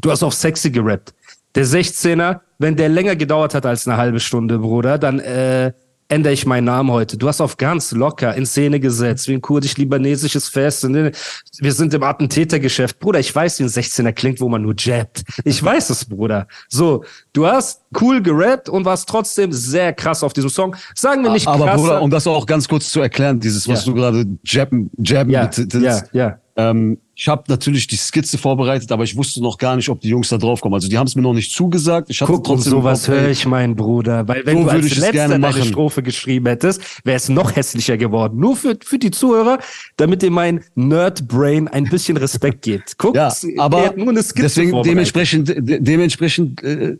Du 0.00 0.10
hast 0.10 0.22
auf 0.22 0.34
sexy 0.34 0.70
gerappt. 0.70 1.14
Der 1.54 1.66
16er, 1.66 2.40
wenn 2.58 2.76
der 2.76 2.88
länger 2.88 3.14
gedauert 3.16 3.54
hat 3.54 3.66
als 3.66 3.86
eine 3.86 3.96
halbe 3.98 4.20
Stunde, 4.20 4.58
Bruder, 4.58 4.96
dann 4.98 5.18
äh, 5.18 5.72
ändere 6.12 6.34
ich 6.34 6.44
meinen 6.44 6.64
Namen 6.64 6.90
heute. 6.90 7.16
Du 7.16 7.26
hast 7.26 7.40
auf 7.40 7.56
ganz 7.56 7.90
locker 7.92 8.34
in 8.34 8.44
Szene 8.44 8.78
gesetzt, 8.78 9.28
wie 9.28 9.32
ein 9.32 9.40
kurdisch-libanesisches 9.40 10.48
Fest. 10.48 10.86
Wir 10.86 11.72
sind 11.72 11.94
im 11.94 12.02
Attentätergeschäft. 12.02 12.98
Bruder, 12.98 13.18
ich 13.18 13.34
weiß, 13.34 13.58
wie 13.58 13.64
ein 13.64 13.70
16er 13.70 14.12
klingt, 14.12 14.40
wo 14.40 14.48
man 14.50 14.60
nur 14.60 14.74
jabbt. 14.76 15.22
Ich 15.44 15.62
weiß 15.62 15.88
es, 15.88 16.04
Bruder. 16.04 16.46
So, 16.68 17.04
du 17.32 17.46
hast 17.46 17.82
cool 18.00 18.22
gerappt 18.22 18.68
und 18.68 18.84
warst 18.84 19.08
trotzdem 19.08 19.52
sehr 19.52 19.94
krass 19.94 20.22
auf 20.22 20.34
diesem 20.34 20.50
Song. 20.50 20.76
Sagen 20.94 21.22
wir 21.22 21.30
nicht 21.30 21.48
Aber 21.48 21.64
krasser. 21.64 21.78
Bruder, 21.82 22.02
um 22.02 22.10
das 22.10 22.26
auch 22.26 22.44
ganz 22.44 22.68
kurz 22.68 22.90
zu 22.90 23.00
erklären, 23.00 23.40
dieses, 23.40 23.66
was 23.66 23.86
Ja. 23.86 23.92
du 23.92 23.98
gerade 23.98 24.26
jabben, 24.44 24.90
jabben 24.98 25.30
ja, 25.30 25.50
ja, 25.80 26.02
ja. 26.12 26.38
Ähm, 26.56 26.98
ich 27.14 27.28
habe 27.28 27.44
natürlich 27.48 27.86
die 27.86 27.96
Skizze 27.96 28.38
vorbereitet, 28.38 28.90
aber 28.90 29.04
ich 29.04 29.16
wusste 29.16 29.42
noch 29.42 29.58
gar 29.58 29.76
nicht, 29.76 29.88
ob 29.90 30.00
die 30.00 30.08
Jungs 30.08 30.30
da 30.30 30.38
drauf 30.38 30.60
kommen. 30.60 30.74
Also 30.74 30.88
die 30.88 30.96
haben 30.96 31.06
es 31.06 31.14
mir 31.14 31.22
noch 31.22 31.34
nicht 31.34 31.52
zugesagt. 31.52 32.08
Ich 32.10 32.18
Guck, 32.20 32.30
um 32.30 32.42
trotzdem 32.42 32.70
sowas 32.70 33.06
im 33.06 33.14
Kopf, 33.14 33.20
höre 33.22 33.30
ich, 33.30 33.46
mein 33.46 33.76
Bruder. 33.76 34.26
Weil 34.26 34.46
wenn 34.46 34.58
So 34.58 34.64
du 34.64 34.70
als 34.70 34.96
letzter 34.96 35.28
deine 35.28 35.38
machen. 35.38 35.62
Strophe 35.64 36.02
geschrieben 36.02 36.46
hättest, 36.46 36.80
wäre 37.04 37.16
es 37.16 37.28
noch 37.28 37.54
hässlicher 37.54 37.98
geworden. 37.98 38.40
Nur 38.40 38.56
für, 38.56 38.76
für 38.82 38.98
die 38.98 39.10
Zuhörer, 39.10 39.58
damit 39.96 40.22
ihr 40.22 40.30
mein 40.30 40.64
Nerd-Brain 40.74 41.68
ein 41.68 41.84
bisschen 41.84 42.16
Respekt 42.16 42.62
gibt. 42.62 42.94
Guck, 42.98 43.14
Ja, 43.14 43.28
er 43.28 43.62
aber 43.62 43.86
hat 43.86 43.96
nur 43.98 44.08
eine 44.08 44.22
Skizze 44.22 44.42
deswegen 44.42 44.82
dementsprechend, 44.82 45.48
de 45.48 45.80
dementsprechend, 45.80 46.62
äh, 46.62 46.96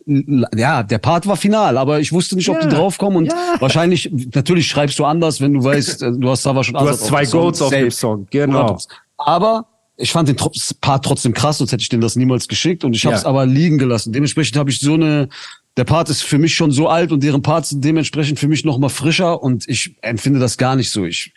ja, 0.55 0.83
der 0.83 0.99
Part 0.99 1.27
war 1.27 1.37
final, 1.37 1.79
aber 1.79 2.01
ich 2.01 2.13
wusste 2.13 2.37
nicht, 2.37 2.49
ob 2.51 2.57
Ja, 2.57 2.67
die 2.67 2.75
draufkommen 2.77 3.17
und 3.17 3.27
ja. 3.27 3.55
wahrscheinlich, 3.61 4.11
natürlich 4.35 4.67
schreibst 4.67 4.99
du 4.99 5.05
anders, 5.05 5.41
wenn 5.41 5.55
du 5.55 5.65
weißt, 5.65 6.03
äh, 6.03 6.13
du 6.13 6.29
hast 6.29 6.47
Azad 6.47 6.67
schon 6.67 6.75
Du 6.75 6.81
hast 6.81 7.07
zwei 7.07 7.25
Goats 7.25 7.63
auf 7.63 7.71
dem 7.71 7.91
Song, 7.91 8.27
genau. 8.31 8.77
Aber 9.27 9.67
ich 9.97 10.13
fand 10.13 10.29
den 10.29 10.37
Part 10.81 11.05
trotzdem 11.05 11.33
krass, 11.35 11.59
sonst 11.59 11.73
hätte 11.73 11.83
ich 11.83 11.89
denen 11.89 12.03
das 12.03 12.17
niemals 12.17 12.49
geschickt 12.49 12.85
und 12.85 12.95
ich 12.95 13.05
habe 13.07 13.15
es 13.15 13.23
Ja. 13.23 13.29
aber 13.29 13.47
liegen 13.47 13.79
gelassen. 13.79 14.13
Dementsprechend 14.13 14.57
habe 14.57 14.71
ich 14.71 14.81
so 14.81 14.95
eine, 14.95 15.29
der 15.77 15.85
Part 15.85 16.09
ist 16.09 16.23
für 16.23 16.39
mich 16.39 16.55
schon 16.55 16.71
so 16.73 16.89
alt 16.89 17.13
und 17.13 17.23
deren 17.23 17.43
Parts 17.43 17.71
sind 17.71 17.85
dementsprechend 17.85 18.39
für 18.39 18.49
mich 18.49 18.65
noch 18.65 18.79
mal 18.79 18.89
frischer 18.89 19.43
und 19.43 19.69
ich 19.69 19.97
empfinde 20.03 20.41
das 20.41 20.57
gar 20.59 20.77
nicht 20.77 20.91
so. 20.91 21.05
Ich 21.05 21.33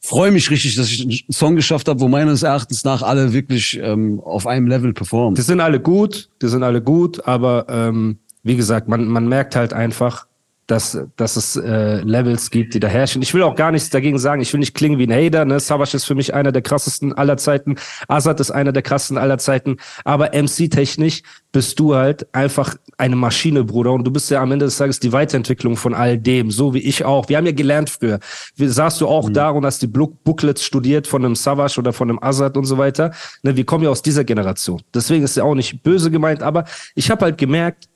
freue 0.00 0.30
mich 0.30 0.50
richtig, 0.50 0.76
dass 0.76 0.90
ich 0.90 1.02
einen 1.02 1.32
Song 1.32 1.56
geschafft 1.56 1.88
habe, 1.88 2.00
wo 2.00 2.08
meines 2.08 2.42
Erachtens 2.42 2.84
nach 2.84 3.02
alle 3.02 3.32
wirklich 3.32 3.78
ähm, 3.82 4.20
auf 4.20 4.46
einem 4.46 4.66
Level 4.66 4.92
performen. 4.92 5.34
Die 5.34 5.42
sind 5.42 5.60
alle 5.60 5.80
gut, 5.80 6.28
die 6.42 6.48
sind 6.48 6.62
alle 6.62 6.82
gut, 6.82 7.26
aber 7.26 7.66
ähm, 7.68 8.18
wie 8.42 8.56
gesagt, 8.56 8.86
man, 8.88 9.06
man 9.08 9.26
merkt 9.28 9.56
halt 9.56 9.72
einfach, 9.72 10.26
dass, 10.66 10.98
dass 11.16 11.36
es 11.36 11.56
äh, 11.56 12.00
Levels 12.00 12.50
gibt, 12.50 12.74
die 12.74 12.80
da 12.80 12.88
herrschen. 12.88 13.20
Ich 13.22 13.34
will 13.34 13.42
auch 13.42 13.54
gar 13.54 13.70
nichts 13.70 13.90
dagegen 13.90 14.18
sagen. 14.18 14.40
Ich 14.40 14.52
will 14.52 14.60
nicht 14.60 14.74
klingen 14.74 14.98
wie 14.98 15.06
ein 15.06 15.12
Hater. 15.12 15.44
Ne? 15.44 15.60
Savage 15.60 15.96
ist 15.96 16.04
für 16.04 16.14
mich 16.14 16.32
einer 16.32 16.52
der 16.52 16.62
krassesten 16.62 17.12
aller 17.12 17.36
Zeiten. 17.36 17.76
Azad 18.08 18.40
ist 18.40 18.50
einer 18.50 18.72
der 18.72 18.82
krassesten 18.82 19.18
aller 19.18 19.38
Zeiten. 19.38 19.76
Aber 20.04 20.30
MC-technisch 20.32 21.22
bist 21.52 21.78
du 21.78 21.94
halt 21.94 22.26
einfach 22.34 22.76
eine 22.96 23.14
Maschine, 23.16 23.64
Bruder. 23.64 23.92
Und 23.92 24.04
du 24.04 24.10
bist 24.10 24.30
ja 24.30 24.40
am 24.40 24.52
Ende 24.52 24.64
des 24.64 24.78
Tages 24.78 25.00
die 25.00 25.12
Weiterentwicklung 25.12 25.76
von 25.76 25.94
all 25.94 26.16
dem. 26.18 26.50
So 26.50 26.72
wie 26.72 26.78
ich 26.80 27.04
auch. 27.04 27.28
Wir 27.28 27.36
haben 27.36 27.46
ja 27.46 27.52
gelernt 27.52 27.90
früher. 27.90 28.18
Wie 28.56 28.66
saßt 28.66 29.00
du 29.00 29.06
auch 29.08 29.28
da 29.30 29.50
und 29.50 29.66
hast 29.66 29.82
die 29.82 29.86
Book- 29.86 30.24
Booklets 30.24 30.64
studiert 30.64 31.06
von 31.06 31.24
einem 31.24 31.36
Savage 31.36 31.78
oder 31.78 31.92
von 31.92 32.08
einem 32.08 32.18
Azad 32.22 32.56
und 32.56 32.64
so 32.64 32.78
weiter. 32.78 33.12
Ne? 33.42 33.56
Wir 33.56 33.66
kommen 33.66 33.84
ja 33.84 33.90
aus 33.90 34.02
dieser 34.02 34.24
Generation. 34.24 34.80
Deswegen 34.94 35.24
ist 35.24 35.36
ja 35.36 35.44
auch 35.44 35.54
nicht 35.54 35.82
böse 35.82 36.10
gemeint. 36.10 36.42
Aber 36.42 36.64
ich 36.94 37.10
habe 37.10 37.24
halt 37.24 37.38
gemerkt, 37.38 37.88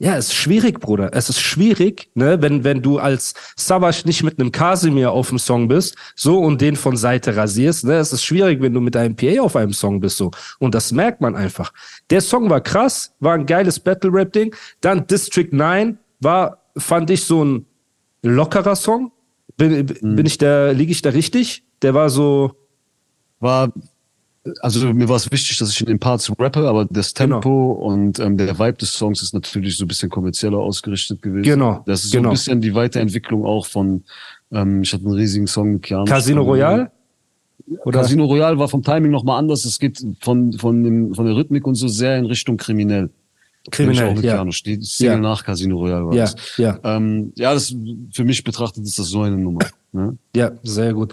ja, 0.00 0.16
es 0.16 0.28
ist 0.28 0.34
schwierig, 0.34 0.78
Bruder. 0.78 1.10
Es 1.12 1.28
ist 1.28 1.40
schwierig, 1.40 2.08
ne, 2.14 2.40
wenn, 2.40 2.62
wenn 2.62 2.82
du 2.82 2.98
als 2.98 3.34
Savage 3.56 4.02
nicht 4.04 4.22
mit 4.22 4.38
einem 4.38 4.52
Casimir 4.52 5.10
auf 5.10 5.30
dem 5.30 5.40
Song 5.40 5.66
bist, 5.66 5.96
so 6.14 6.38
und 6.38 6.60
den 6.60 6.76
von 6.76 6.96
Seite 6.96 7.36
rasierst, 7.36 7.84
ne. 7.84 7.94
Es 7.94 8.12
ist 8.12 8.24
schwierig, 8.24 8.62
wenn 8.62 8.72
du 8.72 8.80
mit 8.80 8.96
einem 8.96 9.16
PA 9.16 9.40
auf 9.40 9.56
einem 9.56 9.72
Song 9.72 10.00
bist, 10.00 10.16
so. 10.16 10.30
Und 10.60 10.74
das 10.76 10.92
merkt 10.92 11.20
man 11.20 11.34
einfach. 11.34 11.72
Der 12.10 12.20
Song 12.20 12.48
war 12.48 12.60
krass, 12.60 13.12
war 13.18 13.34
ein 13.34 13.46
geiles 13.46 13.80
Battle-Rap-Ding. 13.80 14.54
Dann 14.80 15.06
District 15.08 15.48
9 15.50 15.98
war, 16.20 16.62
fand 16.76 17.10
ich, 17.10 17.24
so 17.24 17.44
ein 17.44 17.66
lockerer 18.22 18.76
Song. 18.76 19.10
Bin, 19.56 19.86
bin 19.86 20.26
ich 20.26 20.38
da, 20.38 20.70
liege 20.70 20.92
ich 20.92 21.02
da 21.02 21.10
richtig? 21.10 21.64
Der 21.82 21.94
war 21.94 22.08
so, 22.08 22.54
War, 23.40 23.72
also 24.60 24.92
mir 24.92 25.08
war 25.08 25.16
es 25.16 25.30
wichtig, 25.30 25.58
dass 25.58 25.70
ich 25.70 25.80
in 25.80 25.86
den 25.86 25.98
Parts 25.98 26.30
rappe, 26.38 26.68
aber 26.68 26.84
das 26.86 27.14
Genau. 27.14 27.36
Tempo 27.40 27.72
und 27.72 28.18
ähm, 28.18 28.36
der 28.36 28.58
Vibe 28.58 28.78
des 28.78 28.92
Songs 28.92 29.22
ist 29.22 29.34
natürlich 29.34 29.76
so 29.76 29.84
ein 29.84 29.88
bisschen 29.88 30.10
kommerzieller 30.10 30.58
ausgerichtet 30.58 31.22
gewesen. 31.22 31.42
Genau, 31.44 31.82
Das 31.86 32.04
ist 32.04 32.12
genau. 32.12 32.24
so 32.24 32.28
ein 32.28 32.32
bisschen 32.32 32.60
die 32.60 32.74
Weiterentwicklung 32.74 33.44
auch 33.44 33.66
von, 33.66 34.04
ähm, 34.52 34.82
ich 34.82 34.92
hatte 34.92 35.04
einen 35.04 35.14
riesigen 35.14 35.46
Song 35.46 35.72
mit 35.74 35.82
Keanu. 35.82 36.04
Casino 36.04 36.42
Royale? 36.42 36.90
Oder? 37.84 38.00
Casino 38.00 38.24
Royale 38.24 38.58
war 38.58 38.68
vom 38.68 38.82
Timing 38.82 39.10
nochmal 39.10 39.38
anders. 39.38 39.64
Es 39.64 39.78
geht 39.78 40.02
von, 40.20 40.52
von, 40.54 40.82
dem, 40.84 41.14
von 41.14 41.26
der 41.26 41.36
Rhythmik 41.36 41.66
und 41.66 41.74
so 41.74 41.86
sehr 41.88 42.16
in 42.16 42.24
Richtung 42.26 42.56
kriminell. 42.56 43.10
Kriminell, 43.70 44.08
auch 44.10 44.14
mit 44.14 44.24
ja. 44.24 44.36
Keanu. 44.36 44.50
Die 44.64 44.80
Single 44.80 45.14
Ja. 45.16 45.20
nach 45.20 45.44
Casino 45.44 45.76
Royale 45.76 46.06
war 46.06 46.14
Ja, 46.14 46.22
das. 46.22 46.36
ja. 46.56 46.78
Ähm, 46.84 47.32
ja, 47.36 47.52
das, 47.52 47.74
für 48.14 48.24
mich 48.24 48.42
betrachtet 48.42 48.84
ist 48.84 48.98
das 48.98 49.08
so 49.08 49.20
eine 49.22 49.36
Nummer. 49.36 49.60
Ne? 49.92 50.16
Ja, 50.34 50.52
sehr 50.62 50.94
gut. 50.94 51.12